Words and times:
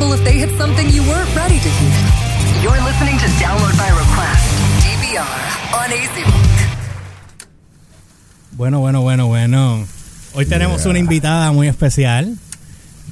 possible 0.00 0.14
if 0.14 0.24
they 0.24 0.38
hit 0.38 0.50
something 0.58 0.88
you 0.90 1.02
weren't 1.02 1.34
ready 1.36 1.58
to 1.58 1.68
hear. 1.68 2.00
You're 2.62 2.80
listening 2.84 3.16
to 3.18 3.26
Download 3.38 3.76
by 3.76 3.88
Request, 3.88 4.44
DVR, 4.84 5.40
on 5.74 5.92
AC 5.92 6.24
Rock. 6.24 7.46
Bueno, 8.52 8.80
bueno, 8.80 9.02
bueno, 9.02 9.26
bueno. 9.26 9.86
Hoy 10.34 10.46
tenemos 10.46 10.84
una 10.86 10.98
invitada 10.98 11.52
muy 11.52 11.68
especial, 11.68 12.36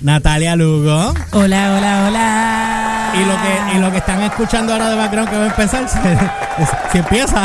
Natalia 0.02 0.56
Lugo. 0.56 1.14
Hola, 1.32 1.76
hola, 1.76 2.06
hola. 2.08 2.77
Y 3.14 3.24
lo 3.24 3.34
que, 3.72 3.76
y 3.76 3.80
lo 3.80 3.90
que 3.90 3.98
están 3.98 4.22
escuchando 4.22 4.72
ahora 4.72 4.90
de 4.90 4.96
background 4.96 5.30
que 5.30 5.36
va 5.36 5.44
a 5.44 5.46
empezar, 5.48 5.88
se, 5.88 5.98
es- 6.12 6.92
se 6.92 6.98
empieza. 6.98 7.42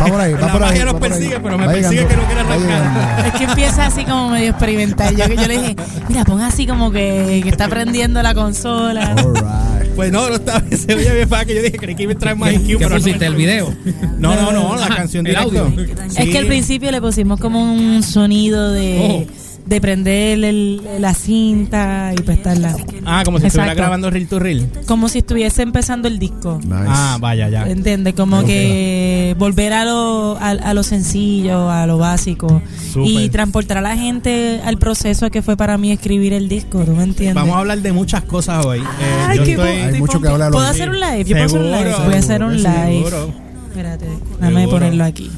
Va 0.00 0.06
por 0.06 0.20
ahí, 0.20 0.32
va 0.34 0.40
La 0.40 0.52
por 0.52 0.62
ahí. 0.64 0.78
nos 0.84 0.94
persigue, 0.94 1.40
pero 1.40 1.58
me 1.58 1.66
Va 1.66 1.72
persigue 1.72 2.02
llegando, 2.02 2.08
que 2.08 2.16
no 2.16 2.26
quiere 2.26 2.40
arrancar. 2.40 2.60
llegando. 2.60 3.28
Es 3.28 3.32
que 3.34 3.44
empieza 3.44 3.86
así 3.86 4.04
como 4.04 4.28
medio 4.30 4.50
experimental. 4.50 5.16
Yo, 5.16 5.26
yo 5.26 5.46
le 5.46 5.58
dije, 5.58 5.76
mira, 6.08 6.24
pon 6.24 6.40
así 6.40 6.66
como 6.66 6.90
que, 6.90 7.40
que 7.42 7.48
está 7.48 7.68
prendiendo 7.68 8.22
la 8.22 8.34
consola. 8.34 9.14
All 9.18 9.34
right. 9.34 9.90
Pues 9.94 10.10
no, 10.12 10.28
no 10.28 10.34
está, 10.36 10.62
se 10.76 10.94
oye 10.94 11.12
bien 11.14 11.28
fácil 11.28 11.46
que 11.48 11.54
yo 11.56 11.62
dije 11.62 11.78
que 11.78 12.02
iba 12.02 12.12
a 12.12 12.16
traer 12.18 12.36
más 12.36 12.52
IQ, 12.52 12.66
¿Qué 12.66 12.76
pero 12.78 12.90
no. 12.90 12.96
pusiste? 12.96 13.26
¿El 13.26 13.34
video? 13.36 13.74
No, 14.18 14.34
no, 14.34 14.52
no, 14.52 14.76
la 14.76 14.88
canción 14.88 15.24
directo. 15.24 15.60
audio. 15.60 15.84
Es 16.06 16.14
Sí. 16.14 16.30
que 16.30 16.38
al 16.38 16.46
principio 16.46 16.90
le 16.90 17.00
pusimos 17.00 17.38
como 17.40 17.62
un 17.62 18.02
sonido 18.02 18.72
de, 18.72 19.26
de 19.66 19.80
prender 19.80 20.44
el- 20.44 20.82
la 20.98 21.14
cinta 21.14 22.12
y 22.16 22.20
prestarla. 22.22 22.76
Ah, 23.06 23.22
como 23.24 23.38
si 23.38 23.46
estuviera 23.46 23.72
Exacto. 23.72 23.82
grabando 23.82 24.10
reel 24.10 24.28
to 24.28 24.38
reel. 24.38 24.68
Como 24.86 25.08
si 25.08 25.18
estuviese 25.18 25.62
empezando 25.62 26.06
el 26.06 26.18
disco. 26.18 26.58
Nice. 26.62 26.74
Ah, 26.86 27.16
vaya, 27.20 27.48
ya. 27.48 27.66
¿Entiendes? 27.68 28.12
Como 28.14 28.40
Ok. 28.40 28.46
que 28.46 29.34
volver 29.38 29.72
a 29.72 29.84
lo, 29.86 30.36
a, 30.38 30.50
a 30.50 30.74
lo 30.74 30.82
sencillo, 30.82 31.70
a 31.70 31.86
lo 31.86 31.96
básico. 31.96 32.60
Súper. 32.92 33.10
Y 33.22 33.28
transportar 33.30 33.78
a 33.78 33.80
la 33.80 33.96
gente 33.96 34.60
al 34.64 34.76
proceso 34.78 35.30
que 35.30 35.40
fue 35.40 35.56
para 35.56 35.78
mí 35.78 35.92
escribir 35.92 36.34
el 36.34 36.48
disco. 36.48 36.84
¿Tú 36.84 36.92
me 36.92 37.04
entiendes? 37.04 37.34
Vamos 37.34 37.56
a 37.56 37.60
hablar 37.60 37.80
de 37.80 37.92
muchas 37.92 38.22
cosas 38.24 38.64
hoy. 38.66 38.80
Eh, 38.80 38.84
Ay, 39.28 39.38
yo 39.38 39.44
qué 39.44 39.50
estoy- 39.52 39.68
Hay 39.68 39.98
mucho 39.98 40.20
que 40.20 40.28
hablar 40.28 40.50
¿Puedo 40.52 40.66
hacer 40.66 40.90
un 40.90 41.00
live? 41.00 41.24
Yo 41.24 41.36
puedo 41.36 41.44
hacer 41.46 41.60
un 41.60 41.70
live. 41.70 41.84
Seguro. 41.90 42.04
Voy 42.04 42.14
a 42.14 42.18
hacer 42.18 42.42
un 42.44 42.56
live. 42.62 43.04
Seguro. 43.08 43.32
Espérate, 43.70 44.04
déjame 44.38 44.60
Seguro. 44.60 44.70
ponerlo 44.70 45.04
aquí. 45.04 45.30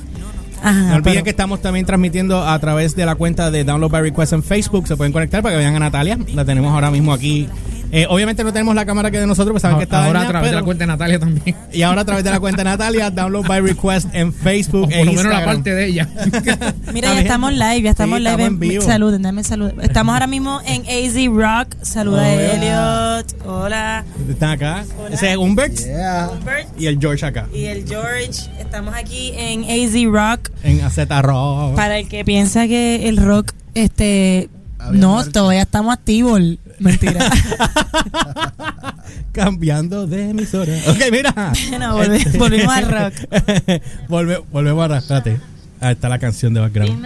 Ajá, 0.68 0.80
No 0.80 0.86
olviden 0.96 1.02
pero- 1.02 1.24
que 1.24 1.30
estamos 1.30 1.62
también 1.62 1.86
transmitiendo 1.86 2.42
a 2.46 2.58
través 2.58 2.96
de 2.96 3.06
la 3.06 3.14
cuenta 3.14 3.50
de 3.50 3.64
Download 3.64 3.90
by 3.90 4.02
Request 4.02 4.32
en 4.32 4.42
Facebook. 4.42 4.86
Se 4.88 4.96
pueden 4.96 5.12
conectar 5.12 5.42
para 5.42 5.54
que 5.54 5.58
vean 5.60 5.74
a 5.76 5.78
Natalia. 5.78 6.18
La 6.34 6.44
tenemos 6.44 6.72
ahora 6.72 6.90
mismo 6.90 7.12
aquí. 7.12 7.48
Eh, 7.92 8.04
obviamente 8.10 8.42
no 8.42 8.52
tenemos 8.52 8.74
la 8.74 8.84
cámara 8.84 9.12
que 9.12 9.20
de 9.20 9.28
nosotros, 9.28 9.52
pues 9.52 9.62
saben 9.62 9.76
que 9.78 9.84
está 9.84 10.04
Ahora 10.06 10.22
a 10.22 10.26
través 10.26 10.50
de 10.50 10.56
la 10.56 10.62
cuenta 10.64 10.82
de 10.82 10.88
Natalia 10.88 11.20
también. 11.20 11.54
Y 11.72 11.82
ahora 11.82 12.00
a 12.00 12.04
través 12.04 12.24
de 12.24 12.30
la 12.32 12.40
cuenta 12.40 12.62
de 12.62 12.70
Natalia, 12.70 13.10
Download 13.10 13.46
by 13.46 13.60
Request 13.60 14.08
en 14.12 14.32
Facebook 14.34 14.88
O 14.88 14.90
e 14.90 14.96
por 14.98 15.06
lo 15.06 15.12
menos 15.12 15.32
la 15.32 15.44
parte 15.44 15.72
de 15.72 15.86
ella. 15.86 16.08
Mira, 16.92 17.14
ya 17.14 17.20
estamos 17.20 17.52
live, 17.52 17.82
ya 17.82 17.90
estamos 17.90 18.18
Sí, 18.18 18.24
live. 18.24 18.30
estamos 18.32 18.48
en 18.48 18.58
vivo. 18.58 18.82
Saluden, 18.84 19.22
dame 19.22 19.44
salud. 19.44 19.70
Estamos 19.82 20.12
ahora 20.14 20.26
mismo 20.26 20.60
en 20.66 20.82
AZ 20.82 21.14
Rock. 21.32 21.76
Saluda 21.82 22.24
a 22.24 22.32
Hola. 22.34 22.52
Elliot. 23.22 23.46
Hola. 23.46 24.04
Están 24.28 24.50
acá. 24.50 24.84
Ese 25.12 25.30
es 25.30 25.36
Humbert 25.36 25.74
Yeah. 25.76 26.30
Y 26.76 26.86
el 26.86 26.98
George 27.00 27.24
acá. 27.24 27.46
y 27.54 27.66
el 27.66 27.86
George. 27.86 28.50
Estamos 28.76 28.94
aquí 28.94 29.32
en 29.34 29.64
AZ 29.64 29.94
Rock. 30.12 30.50
En 30.62 30.82
Aceta 30.82 31.22
Rock. 31.22 31.74
Para 31.76 31.98
el 31.98 32.08
que 32.10 32.26
piensa 32.26 32.66
que 32.68 33.08
el 33.08 33.16
rock, 33.16 33.52
este. 33.74 34.50
Había 34.78 35.00
no, 35.00 35.14
muerto. 35.14 35.32
todavía 35.32 35.62
estamos 35.62 35.94
activos. 35.94 36.38
Mentira. 36.78 37.20
Cambiando 39.32 40.06
de 40.06 40.28
emisora. 40.28 40.74
Ok, 40.88 40.98
mira. 41.10 41.32
No, 41.80 41.96
volve- 41.96 42.38
volvimos 42.38 42.74
al 42.74 42.90
rock. 42.90 43.14
Volve- 44.10 44.44
volvemos 44.52 44.82
a 44.82 44.84
arrastrate. 44.84 45.40
Ahí 45.80 45.92
está 45.94 46.10
la 46.10 46.18
canción 46.18 46.52
de 46.52 46.60
background. 46.60 47.02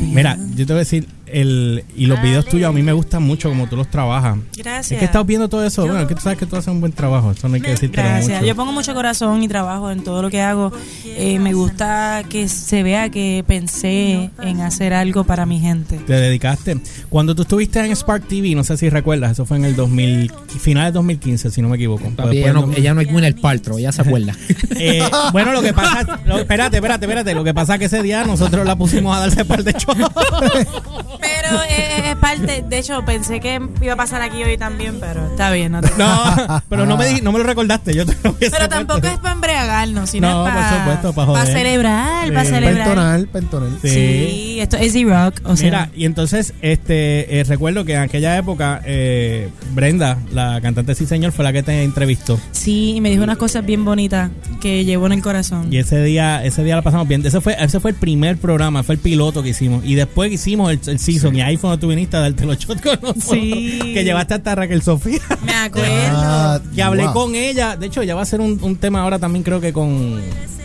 Mira, 0.00 0.36
yo 0.56 0.66
te 0.66 0.72
voy 0.72 0.74
a 0.74 0.78
decir, 0.80 1.06
el, 1.32 1.84
y 1.96 2.06
los 2.06 2.20
videos 2.22 2.44
tuyos 2.46 2.68
a 2.68 2.72
mí 2.72 2.82
me 2.82 2.92
gustan 2.92 3.22
mucho 3.22 3.48
como 3.48 3.66
tú 3.68 3.76
los 3.76 3.88
trabajas. 3.90 4.38
Gracias. 4.56 4.92
Es 4.92 4.98
que 4.98 5.04
he 5.04 5.06
estado 5.06 5.24
viendo 5.24 5.48
todo 5.48 5.64
eso. 5.64 5.82
Bueno, 5.82 6.00
es 6.00 6.06
que 6.08 6.14
tú 6.14 6.20
sabes 6.20 6.38
que 6.38 6.46
tú 6.46 6.56
haces 6.56 6.68
un 6.68 6.80
buen 6.80 6.92
trabajo. 6.92 7.30
Eso 7.32 7.48
no 7.48 7.54
hay 7.54 7.60
que 7.60 7.70
decirte 7.70 8.00
Gracias. 8.00 8.38
mucho. 8.38 8.46
Yo 8.46 8.56
pongo 8.56 8.72
mucho 8.72 8.94
corazón 8.94 9.42
y 9.42 9.48
trabajo 9.48 9.90
en 9.90 10.02
todo 10.04 10.22
lo 10.22 10.30
que 10.30 10.40
hago. 10.42 10.72
Eh, 11.04 11.38
me 11.38 11.52
gusta 11.52 12.22
que 12.28 12.48
se 12.48 12.82
vea 12.82 13.08
que 13.10 13.44
pensé 13.46 14.30
en 14.42 14.60
hacer 14.60 14.92
algo 14.92 15.24
para 15.24 15.46
mi 15.46 15.60
gente. 15.60 15.98
Te 15.98 16.12
dedicaste. 16.14 16.78
Cuando 17.08 17.34
tú 17.34 17.42
estuviste 17.42 17.80
en 17.80 17.94
Spark 17.96 18.26
TV, 18.28 18.54
no 18.54 18.64
sé 18.64 18.76
si 18.76 18.88
recuerdas, 18.90 19.32
eso 19.32 19.44
fue 19.46 19.56
en 19.56 19.64
el 19.64 19.76
2000, 19.76 20.32
finales 20.60 20.92
de 20.92 20.98
2015, 20.98 21.50
si 21.50 21.62
no 21.62 21.68
me 21.68 21.76
equivoco. 21.76 22.08
Papi, 22.16 22.38
ella, 22.38 22.52
no, 22.52 22.70
ella 22.76 22.94
no 22.94 23.00
es 23.00 23.10
Gwyneth 23.10 23.40
Paltrow, 23.40 23.78
ella 23.78 23.92
se 23.92 24.02
acuerda. 24.02 24.34
Eh, 24.82 25.02
bueno, 25.32 25.52
lo 25.52 25.60
que 25.60 25.74
pasa, 25.74 26.20
lo- 26.24 26.38
espérate, 26.38 26.76
espérate, 26.76 27.04
espérate. 27.04 27.34
Lo 27.34 27.44
que 27.44 27.52
pasa 27.52 27.74
es 27.74 27.78
que 27.80 27.84
ese 27.86 28.02
día 28.02 28.24
nosotros 28.24 28.64
la 28.66 28.76
pusimos 28.76 29.14
a 29.14 29.20
darse 29.20 29.44
par 29.44 29.62
de 29.62 29.72
show. 29.74 29.94
Pero 31.20 31.62
eh, 31.62 32.10
es 32.10 32.16
parte, 32.16 32.64
de 32.68 32.78
hecho 32.78 33.04
pensé 33.04 33.40
que 33.40 33.60
iba 33.82 33.92
a 33.92 33.96
pasar 33.96 34.22
aquí 34.22 34.42
hoy 34.42 34.56
también, 34.56 34.98
pero 35.00 35.26
está 35.30 35.50
bien. 35.50 35.72
No 35.72 35.80
te- 35.80 35.90
No, 35.98 36.62
pero 36.68 36.86
no 36.86 36.96
me, 36.96 37.06
di- 37.06 37.20
no 37.20 37.32
me 37.32 37.38
lo 37.38 37.44
recordaste. 37.44 37.94
Yo 37.94 38.06
te 38.06 38.16
lo 38.24 38.34
Pero 38.34 38.68
tampoco 38.68 39.00
puesto. 39.00 39.16
es 39.16 39.20
para 39.20 39.34
embriagarnos, 39.34 40.10
sino 40.10 40.30
No, 40.30 40.46
es 40.46 40.52
por 40.52 40.62
para, 40.62 40.78
supuesto, 40.78 41.12
para 41.12 41.26
joder. 41.26 41.46
celebrar, 41.46 42.26
Sí. 42.26 42.32
para 42.32 42.44
celebrar. 42.44 42.86
Pentonal, 42.86 43.26
pentonal. 43.28 43.78
Sí. 43.82 43.88
Sí, 43.90 44.56
esto 44.60 44.76
es 44.76 44.82
Easy 44.94 45.04
Rock. 45.04 45.40
O 45.44 45.56
sea, 45.56 45.64
Mira, 45.64 45.90
y 45.94 46.04
entonces 46.04 46.54
este 46.62 47.40
eh, 47.40 47.44
recuerdo 47.44 47.84
que 47.84 47.94
en 47.94 48.00
aquella 48.02 48.36
época 48.38 48.80
eh, 48.84 49.48
Brenda, 49.74 50.18
la 50.32 50.60
cantante 50.60 50.94
Sí 50.94 51.06
Señor, 51.06 51.32
fue 51.32 51.44
la 51.44 51.52
que 51.52 51.62
te 51.62 51.82
entrevistó. 51.82 52.38
sí, 52.52 52.94
y 52.96 53.00
me 53.00 53.10
dijo 53.10 53.22
unas 53.22 53.38
cosas 53.38 53.64
bien 53.64 53.84
bonitas 53.84 54.30
que 54.60 54.84
llevo 54.84 55.06
en 55.06 55.12
el 55.12 55.22
corazón. 55.22 55.72
Y 55.72 55.78
ese 55.78 56.02
día, 56.02 56.44
ese 56.44 56.62
día 56.64 56.76
la 56.76 56.82
pasamos 56.82 57.06
bien. 57.08 57.24
Ese 57.24 57.40
fue, 57.40 57.56
ese 57.58 57.80
fue 57.80 57.90
el 57.92 57.96
primer 57.96 58.36
programa, 58.38 58.82
fue 58.82 58.94
el 58.94 59.00
piloto 59.00 59.42
que 59.42 59.50
hicimos. 59.50 59.84
Y 59.84 59.94
después 59.94 60.30
hicimos 60.32 60.70
el, 60.72 60.80
el 60.86 60.98
season. 61.12 61.36
Y 61.36 61.40
ahí 61.42 61.56
fue 61.56 61.70
donde 61.70 61.80
tú 61.80 61.88
viniste 61.88 62.16
a 62.16 62.20
darte 62.20 62.44
los 62.46 62.58
shots 62.58 62.80
con 62.80 62.98
nosotros. 63.02 63.24
Sí. 63.30 63.78
Que 63.94 64.04
llevaste 64.04 64.34
hasta 64.34 64.54
Raquel 64.54 64.82
Sofía. 64.82 65.20
Me 65.44 65.52
acuerdo. 65.54 65.88
Ah, 66.10 66.60
Que 66.74 66.82
hablé 66.82 67.04
wow. 67.04 67.12
con 67.12 67.34
ella. 67.34 67.76
De 67.76 67.86
hecho, 67.86 68.02
ya 68.02 68.14
va 68.14 68.22
a 68.22 68.26
ser 68.26 68.40
un, 68.40 68.58
un 68.62 68.76
tema 68.76 69.02
ahora 69.02 69.18
también, 69.18 69.42
creo 69.42 69.60
que 69.60 69.72
con, 69.72 70.20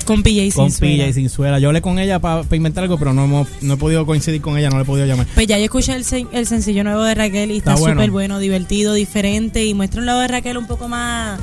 con 0.05 0.21
PJ 0.23 0.53
con 0.55 0.69
Sinzuela. 0.69 0.93
Pilla 0.93 1.07
y 1.07 1.13
Sinzuela. 1.13 1.59
Yo 1.59 1.69
hablé 1.69 1.81
con 1.81 1.99
ella 1.99 2.19
para 2.19 2.43
inventar 2.55 2.83
algo, 2.83 2.97
pero 2.97 3.13
no, 3.13 3.25
hemos, 3.25 3.47
no 3.61 3.73
he 3.73 3.77
podido 3.77 4.05
coincidir 4.05 4.41
con 4.41 4.57
ella, 4.57 4.69
no 4.69 4.77
le 4.77 4.83
he 4.83 4.85
podido 4.85 5.05
llamar. 5.07 5.27
Pues 5.33 5.47
ya 5.47 5.57
yo 5.57 5.63
escuché 5.65 5.93
el, 5.95 6.03
sen- 6.05 6.27
el 6.31 6.45
sencillo 6.47 6.83
nuevo 6.83 7.03
de 7.03 7.15
Raquel 7.15 7.51
y 7.51 7.57
está 7.57 7.75
bueno. 7.75 7.95
súper 7.95 8.11
bueno. 8.11 8.39
divertido, 8.39 8.93
diferente 8.93 9.65
y 9.65 9.73
muestra 9.73 9.99
un 9.99 10.05
lado 10.05 10.19
de 10.21 10.27
Raquel 10.27 10.57
un 10.57 10.67
poco 10.67 10.87
más 10.87 11.39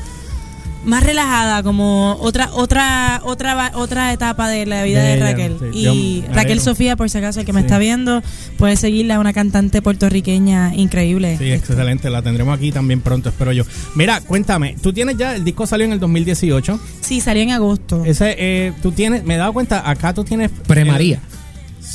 más 0.85 1.05
relajada, 1.05 1.63
como 1.63 2.17
otra 2.21 2.51
otra 2.53 3.21
otra 3.25 3.55
va- 3.55 3.71
otra 3.75 4.13
etapa 4.13 4.49
de 4.49 4.67
la 4.67 4.83
vida 4.83 5.01
De 5.03 5.09
de, 5.11 5.15
ella, 5.17 5.27
Raquel. 5.31 5.57
sí. 5.61 5.79
Y 5.79 6.23
Yo 6.23 6.33
Raquel. 6.35 6.61
Sofía, 6.61 6.97
por 6.97 7.09
si 7.09 7.19
acaso 7.19 7.41
el 7.41 7.47
que 7.47 7.53
me 7.53 7.61
Sí. 7.61 7.67
está 7.67 7.79
viendo, 7.79 8.23
puede 8.59 8.77
seguirla, 8.77 9.19
una 9.21 9.33
cantante 9.33 9.81
puertorriqueña 9.83 10.75
increíble. 10.75 11.37
Sí, 11.39 11.51
excelente. 11.53 12.11
La 12.11 12.23
tendremos 12.23 12.57
aquí 12.57 12.73
también 12.73 13.01
pronto, 13.01 13.29
espero 13.29 13.53
yo. 13.53 13.65
Mira, 13.95 14.21
cuéntame. 14.21 14.77
Tú 14.83 14.93
tienes 14.93 15.17
ya, 15.17 15.37
el 15.37 15.45
disco 15.45 15.67
salió 15.67 15.87
en 15.87 15.93
el 15.93 16.01
2018. 16.01 16.79
Sí, 17.01 17.21
salió 17.21 17.43
en 17.43 17.51
agosto. 17.53 18.05
Ese, 18.05 18.35
eh, 18.39 18.73
tú 18.83 18.93
tienes, 18.93 19.25
me 19.25 19.35
he 19.35 19.39
dado 19.39 19.53
cuenta, 19.53 19.89
acá 19.89 20.13
tú 20.15 20.25
tienes... 20.25 20.51
Pre-María. 20.67 21.21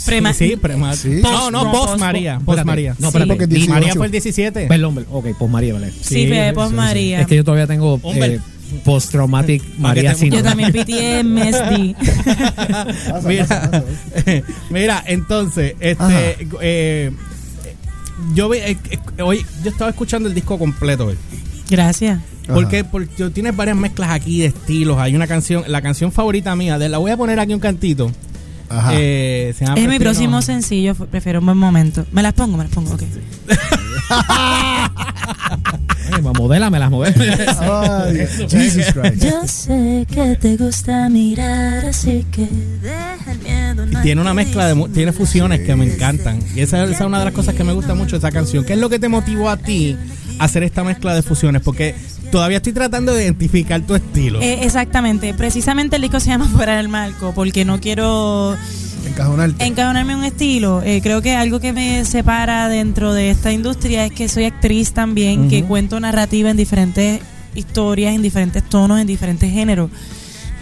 Prema- 0.05 0.33
sí, 0.33 0.55
prema- 0.61 0.95
Sí. 0.95 1.19
No, 1.21 1.49
no, 1.51 1.61
Post- 1.63 1.71
post 1.71 1.87
post- 1.89 1.99
María. 1.99 2.39
Post. 2.45 2.63
María. 2.65 2.95
No, 2.99 3.11
Sí, 3.11 3.17
Di- 3.19 3.45
18. 3.47 3.69
María 3.73 3.93
fue 3.95 4.05
el 4.05 4.11
17. 4.11 4.67
Perdón, 4.67 5.05
ok, 5.11 5.27
pues 5.37 5.51
María, 5.51 5.73
vale. 5.73 5.91
sí, 5.91 6.01
sí, 6.01 6.29
sí, 6.29 6.35
post 6.53 6.69
sí. 6.71 6.75
María. 6.75 7.21
Es 7.21 7.27
que 7.27 7.35
yo 7.35 7.43
todavía 7.43 7.67
tengo 7.67 7.99
Hombre. 8.03 8.35
eh, 8.35 8.39
post-traumatic 8.83 9.63
María 9.77 10.13
yo 10.13 10.43
también. 10.43 10.71
Pasa, 13.11 13.27
mira, 13.27 13.83
mira, 14.69 15.03
entonces, 15.05 15.75
este, 15.79 16.47
eh, 16.61 17.11
yo 18.33 18.53
eh, 18.53 18.77
eh, 18.89 18.99
hoy 19.21 19.45
yo 19.63 19.71
estaba 19.71 19.89
escuchando 19.89 20.29
el 20.29 20.35
disco 20.35 20.57
completo 20.57 21.07
hoy. 21.07 21.17
Gracias. 21.69 22.21
Porque, 22.47 22.85
porque 22.85 23.29
tienes 23.31 23.55
varias 23.55 23.75
mezclas 23.75 24.11
aquí 24.11 24.39
de 24.39 24.47
estilos. 24.47 24.97
Hay 24.99 25.15
una 25.15 25.27
canción, 25.27 25.65
la 25.67 25.81
canción 25.81 26.13
favorita 26.13 26.55
mía, 26.55 26.77
de, 26.77 26.87
la 26.87 26.97
voy 26.97 27.11
a 27.11 27.17
poner 27.17 27.39
aquí 27.39 27.53
un 27.53 27.59
cantito. 27.59 28.09
Ajá. 28.69 28.91
Eh, 28.93 29.53
se 29.57 29.65
llama 29.65 29.79
Es 29.79 29.87
mi 29.87 29.99
próximo 29.99 30.41
sencillo, 30.41 30.95
prefiero 30.95 31.39
un 31.39 31.45
buen 31.45 31.57
momento. 31.57 32.05
Me 32.11 32.21
las 32.21 32.33
pongo, 32.33 32.57
me 32.57 32.63
las 32.63 32.73
pongo, 32.73 32.93
ok. 32.93 33.01
Modélamelas, 36.21 36.89
modélamelas. 36.89 37.57
Ay, 37.61 38.27
Jesus 38.49 38.93
Christ. 38.93 39.23
Yo 39.23 39.47
sé 39.47 40.05
que 40.13 40.35
te 40.35 40.57
gusta 40.57 41.09
mirar, 41.09 41.85
así 41.85 42.25
que 42.31 42.47
deja 42.81 43.31
el 43.31 43.39
miedo. 43.39 44.01
Tiene 44.01 44.21
una 44.21 44.33
mezcla 44.33 44.67
de 44.67 44.89
tiene 44.89 45.11
fusiones 45.11 45.61
que 45.61 45.75
me 45.75 45.85
encantan 45.85 46.39
y 46.55 46.61
esa, 46.61 46.83
esa 46.83 46.93
es 46.93 47.01
una 47.01 47.19
de 47.19 47.25
las 47.25 47.33
cosas 47.33 47.55
que 47.55 47.63
me 47.63 47.73
gusta 47.73 47.93
mucho 47.95 48.17
de 48.17 48.19
esa 48.19 48.31
canción 48.31 48.63
¿qué 48.63 48.73
es 48.73 48.79
lo 48.79 48.89
que 48.89 48.99
te 48.99 49.07
motivó 49.07 49.49
a 49.49 49.57
ti 49.57 49.95
a 50.39 50.45
hacer 50.45 50.63
esta 50.63 50.83
mezcla 50.83 51.13
de 51.15 51.21
fusiones? 51.23 51.61
porque 51.61 51.95
todavía 52.31 52.57
estoy 52.57 52.73
tratando 52.73 53.13
de 53.13 53.23
identificar 53.23 53.81
tu 53.81 53.95
estilo 53.95 54.41
Eh, 54.41 54.59
exactamente, 54.63 55.33
precisamente 55.33 55.95
el 55.95 56.01
disco 56.01 56.19
se 56.19 56.29
llama 56.29 56.47
Fuera 56.47 56.77
del 56.77 56.89
Marco, 56.89 57.33
porque 57.33 57.65
no 57.65 57.79
quiero 57.79 58.55
Encajonarte. 59.07 59.65
encajonarme 59.65 60.13
en 60.13 60.19
un 60.19 60.25
estilo. 60.25 60.81
Eh, 60.83 61.01
creo 61.01 61.21
que 61.21 61.35
algo 61.35 61.59
que 61.59 61.73
me 61.73 62.05
separa 62.05 62.69
dentro 62.69 63.13
de 63.13 63.29
esta 63.29 63.51
industria 63.51 64.05
es 64.05 64.11
que 64.11 64.29
soy 64.29 64.45
actriz 64.45 64.93
también, 64.93 65.49
que 65.49 65.63
cuento 65.63 65.99
narrativa 65.99 66.49
en 66.49 66.57
diferentes 66.57 67.21
historias, 67.55 68.13
en 68.13 68.21
diferentes 68.21 68.63
tonos, 68.63 68.99
en 68.99 69.07
diferentes 69.07 69.51
géneros. 69.51 69.89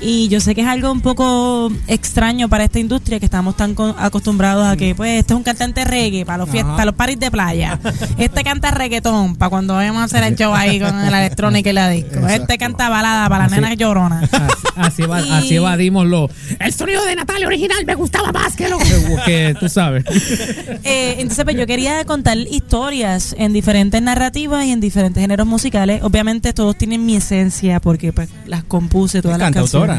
Y 0.02 0.28
yo 0.28 0.40
sé 0.42 0.54
que 0.56 0.62
es 0.62 0.68
algo 0.68 0.92
un 0.92 1.02
poco 1.02 1.72
extraño 1.88 2.50
para 2.50 2.66
esta 2.66 2.80
industria 2.80 3.20
que 3.20 3.26
estamos 3.26 3.56
tan 3.56 3.76
acostumbrados 3.98 4.66
a 4.68 4.76
que, 4.76 4.94
pues, 4.94 5.20
este 5.20 5.34
es 5.34 5.38
un 5.38 5.44
cantante 5.44 5.86
reggae 5.86 6.26
para 6.26 6.40
los 6.40 6.50
fiestas, 6.50 6.74
para 6.74 6.86
los 6.86 6.96
paris 6.96 7.20
de 7.20 7.32
playa. 7.32 7.80
Este 8.18 8.44
canta 8.44 8.72
reggaetón 8.72 9.36
para 9.36 9.50
cuando 9.50 9.74
vayamos 9.76 10.02
a 10.02 10.06
hacer 10.06 10.24
el 10.24 10.36
show 10.36 10.54
ahí 10.54 10.80
con 10.80 10.90
la 11.12 11.20
electrónica 11.26 11.70
y 11.70 11.74
la 11.74 11.90
disco. 11.90 12.28
Este 12.28 12.58
canta 12.58 12.90
balada 12.90 13.28
para 13.30 13.44
las 13.46 13.54
Así- 13.54 13.62
nenas 13.62 13.78
lloronas. 13.78 14.30
Así, 14.34 14.44
así, 14.76 15.02
eva- 15.04 15.22
Y- 15.22 15.32
así 15.32 15.56
evadimos 15.56 16.06
lo. 16.06 16.30
El 16.60 16.74
sonido 16.74 17.04
de 17.06 17.16
Natalia 17.16 17.48
original 17.48 17.78
me 17.86 17.96
gustaba 17.96 18.32
más 18.32 18.56
que 18.56 18.68
lo 18.70 18.78
que, 19.26 19.56
tú 19.60 19.70
sabes. 19.70 20.04
Eh, 20.88 21.16
entonces, 21.20 21.44
pues 21.46 21.58
yo 21.58 21.66
quería 21.66 22.04
contar 22.06 22.38
historias 22.38 23.36
en 23.40 23.54
diferentes 23.54 24.00
narrativas 24.02 24.66
y 24.66 24.72
en 24.72 24.80
diferentes 24.80 25.20
géneros 25.22 25.48
musicales. 25.48 26.02
Obviamente 26.04 26.54
todos 26.54 26.78
tienen 26.78 27.06
mi 27.06 27.16
esencia 27.16 27.80
porque 27.80 28.14
pues 28.14 28.30
las 28.46 28.64
compuse 28.64 29.22
todas 29.22 29.40
las 29.40 29.46
Cantautora. 29.52 29.95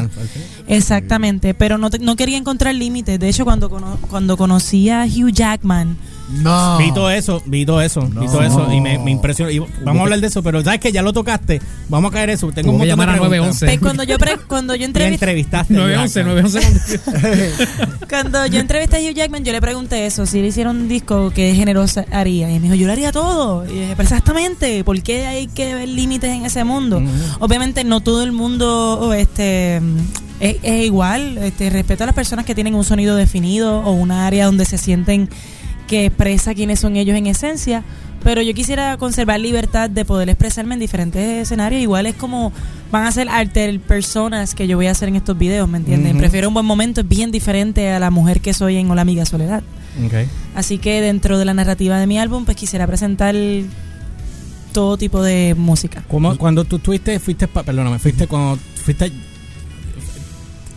Exactamente, 0.67 1.53
pero 1.53 1.77
no, 1.77 1.89
te- 1.89 1.99
no 1.99 2.15
quería 2.15 2.37
encontrar 2.37 2.73
límites. 2.75 3.19
De 3.19 3.29
hecho, 3.29 3.43
cuando, 3.45 3.69
cono- 3.69 3.97
cuando 4.09 4.37
conocí 4.37 4.89
a 4.89 5.05
Hugh 5.05 5.31
Jackman, 5.31 5.97
No. 6.29 6.77
Vi 6.77 6.93
todo 6.93 7.09
eso, 7.09 7.41
vi 7.45 7.65
todo 7.65 7.81
eso, 7.81 8.01
vi 8.01 8.25
todo 8.27 8.41
eso 8.43 8.71
y 8.71 8.81
me, 8.81 8.99
me 8.99 9.11
impresionó. 9.11 9.49
Y 9.49 9.59
vamos 9.59 9.99
a 9.99 10.03
hablar 10.03 10.19
de 10.19 10.27
eso, 10.27 10.43
pero 10.43 10.61
sabes 10.63 10.79
que 10.79 10.91
ya 10.91 11.01
lo 11.01 11.13
tocaste. 11.13 11.61
Vamos 11.89 12.11
a 12.11 12.13
caer 12.13 12.29
eso. 12.31 12.51
Tengo 12.51 12.71
un 12.71 12.79
que 12.79 12.79
montón 12.79 12.81
de 12.81 12.87
llamar 12.87 13.09
a 13.09 13.13
preguntas. 13.13 13.61
911. 13.61 13.65
pues, 13.65 13.79
cuando 13.79 14.03
yo 14.03 14.17
pre- 14.17 14.37
cuando 14.47 14.75
yo 14.75 14.85
entrevisté 14.85 15.13
entrevistaste. 15.15 15.73
911, 15.73 16.59
Jackman. 16.59 17.21
911. 17.21 17.51
Cuando 18.09 18.45
yo 18.47 18.59
entrevisté 18.59 18.97
a 18.97 18.99
Hugh 18.99 19.15
Jackman, 19.15 19.43
yo 19.43 19.51
le 19.51 19.59
pregunté 19.61 20.05
eso, 20.05 20.25
si 20.25 20.41
le 20.41 20.47
hiciera 20.47 20.69
un 20.69 20.87
disco, 20.87 21.31
¿qué 21.33 21.53
género 21.53 21.85
sa- 21.87 22.05
haría? 22.11 22.49
Y 22.49 22.53
me 22.55 22.61
dijo, 22.61 22.75
yo 22.75 22.87
lo 22.87 22.93
haría 22.93 23.11
todo. 23.11 23.65
Y 23.65 23.73
dije, 23.73 23.93
pero 23.97 24.03
exactamente, 24.03 24.83
¿por 24.83 25.01
qué 25.01 25.25
hay 25.27 25.47
que 25.47 25.75
ver 25.75 25.89
límites 25.89 26.29
en 26.31 26.45
ese 26.45 26.63
mundo? 26.63 27.01
Obviamente 27.39 27.83
no 27.83 28.01
todo 28.01 28.23
el 28.23 28.31
mundo 28.31 29.13
este 29.13 29.77
es, 30.39 30.55
es 30.63 30.85
igual. 30.85 31.37
Este, 31.39 31.69
respeto 31.69 32.03
a 32.03 32.07
las 32.07 32.15
personas 32.15 32.45
que 32.45 32.55
tienen 32.55 32.75
un 32.75 32.83
sonido 32.85 33.15
definido 33.15 33.79
o 33.81 33.91
un 33.91 34.11
área 34.11 34.45
donde 34.45 34.65
se 34.65 34.77
sienten 34.77 35.29
que 35.87 36.05
expresa 36.07 36.53
quiénes 36.53 36.79
son 36.79 36.95
ellos 36.97 37.17
en 37.17 37.25
esencia. 37.27 37.83
Pero 38.23 38.41
yo 38.41 38.53
quisiera 38.53 38.97
conservar 38.97 39.39
libertad 39.39 39.89
de 39.89 40.03
poder 40.03 40.27
expresarme 40.29 40.73
en 40.73 40.79
diferentes 40.79 41.21
escenarios. 41.43 41.81
Igual 41.81 42.07
es 42.07 42.15
como 42.15 42.51
van 42.91 43.05
a 43.05 43.11
ser 43.11 43.29
alter 43.29 43.79
personas 43.79 44.53
que 44.55 44.67
yo 44.67 44.75
voy 44.75 44.87
a 44.87 44.91
hacer 44.91 45.07
en 45.09 45.15
estos 45.15 45.37
videos, 45.37 45.69
¿me 45.69 45.77
entienden? 45.77 46.11
Ujú. 46.13 46.19
Prefiero 46.19 46.47
un 46.47 46.53
buen 46.53 46.65
momento, 46.65 47.01
es 47.01 47.07
bien 47.07 47.31
diferente 47.31 47.89
a 47.91 47.99
la 47.99 48.09
mujer 48.09 48.41
que 48.41 48.53
soy 48.53 48.77
en 48.77 48.89
Hola 48.89 49.03
Amiga 49.03 49.25
Soledad. 49.25 49.61
Ok. 50.05 50.13
Así 50.55 50.77
que 50.79 50.99
dentro 51.01 51.37
de 51.37 51.45
la 51.45 51.53
narrativa 51.53 51.99
de 51.99 52.07
mi 52.07 52.17
álbum, 52.17 52.43
pues 52.45 52.57
quisiera 52.57 52.85
presentar 52.87 53.35
todo 54.73 54.97
tipo 54.97 55.21
de 55.21 55.55
música. 55.57 56.03
¿Cómo- 56.07 56.37
cuando 56.37 56.63
tú 56.65 56.79
fuiste, 56.83 57.19
fuiste, 57.19 57.47
perdóname, 57.47 57.99
fuiste 57.99 58.27
cuando 58.27 58.57
fuiste, 58.83 59.11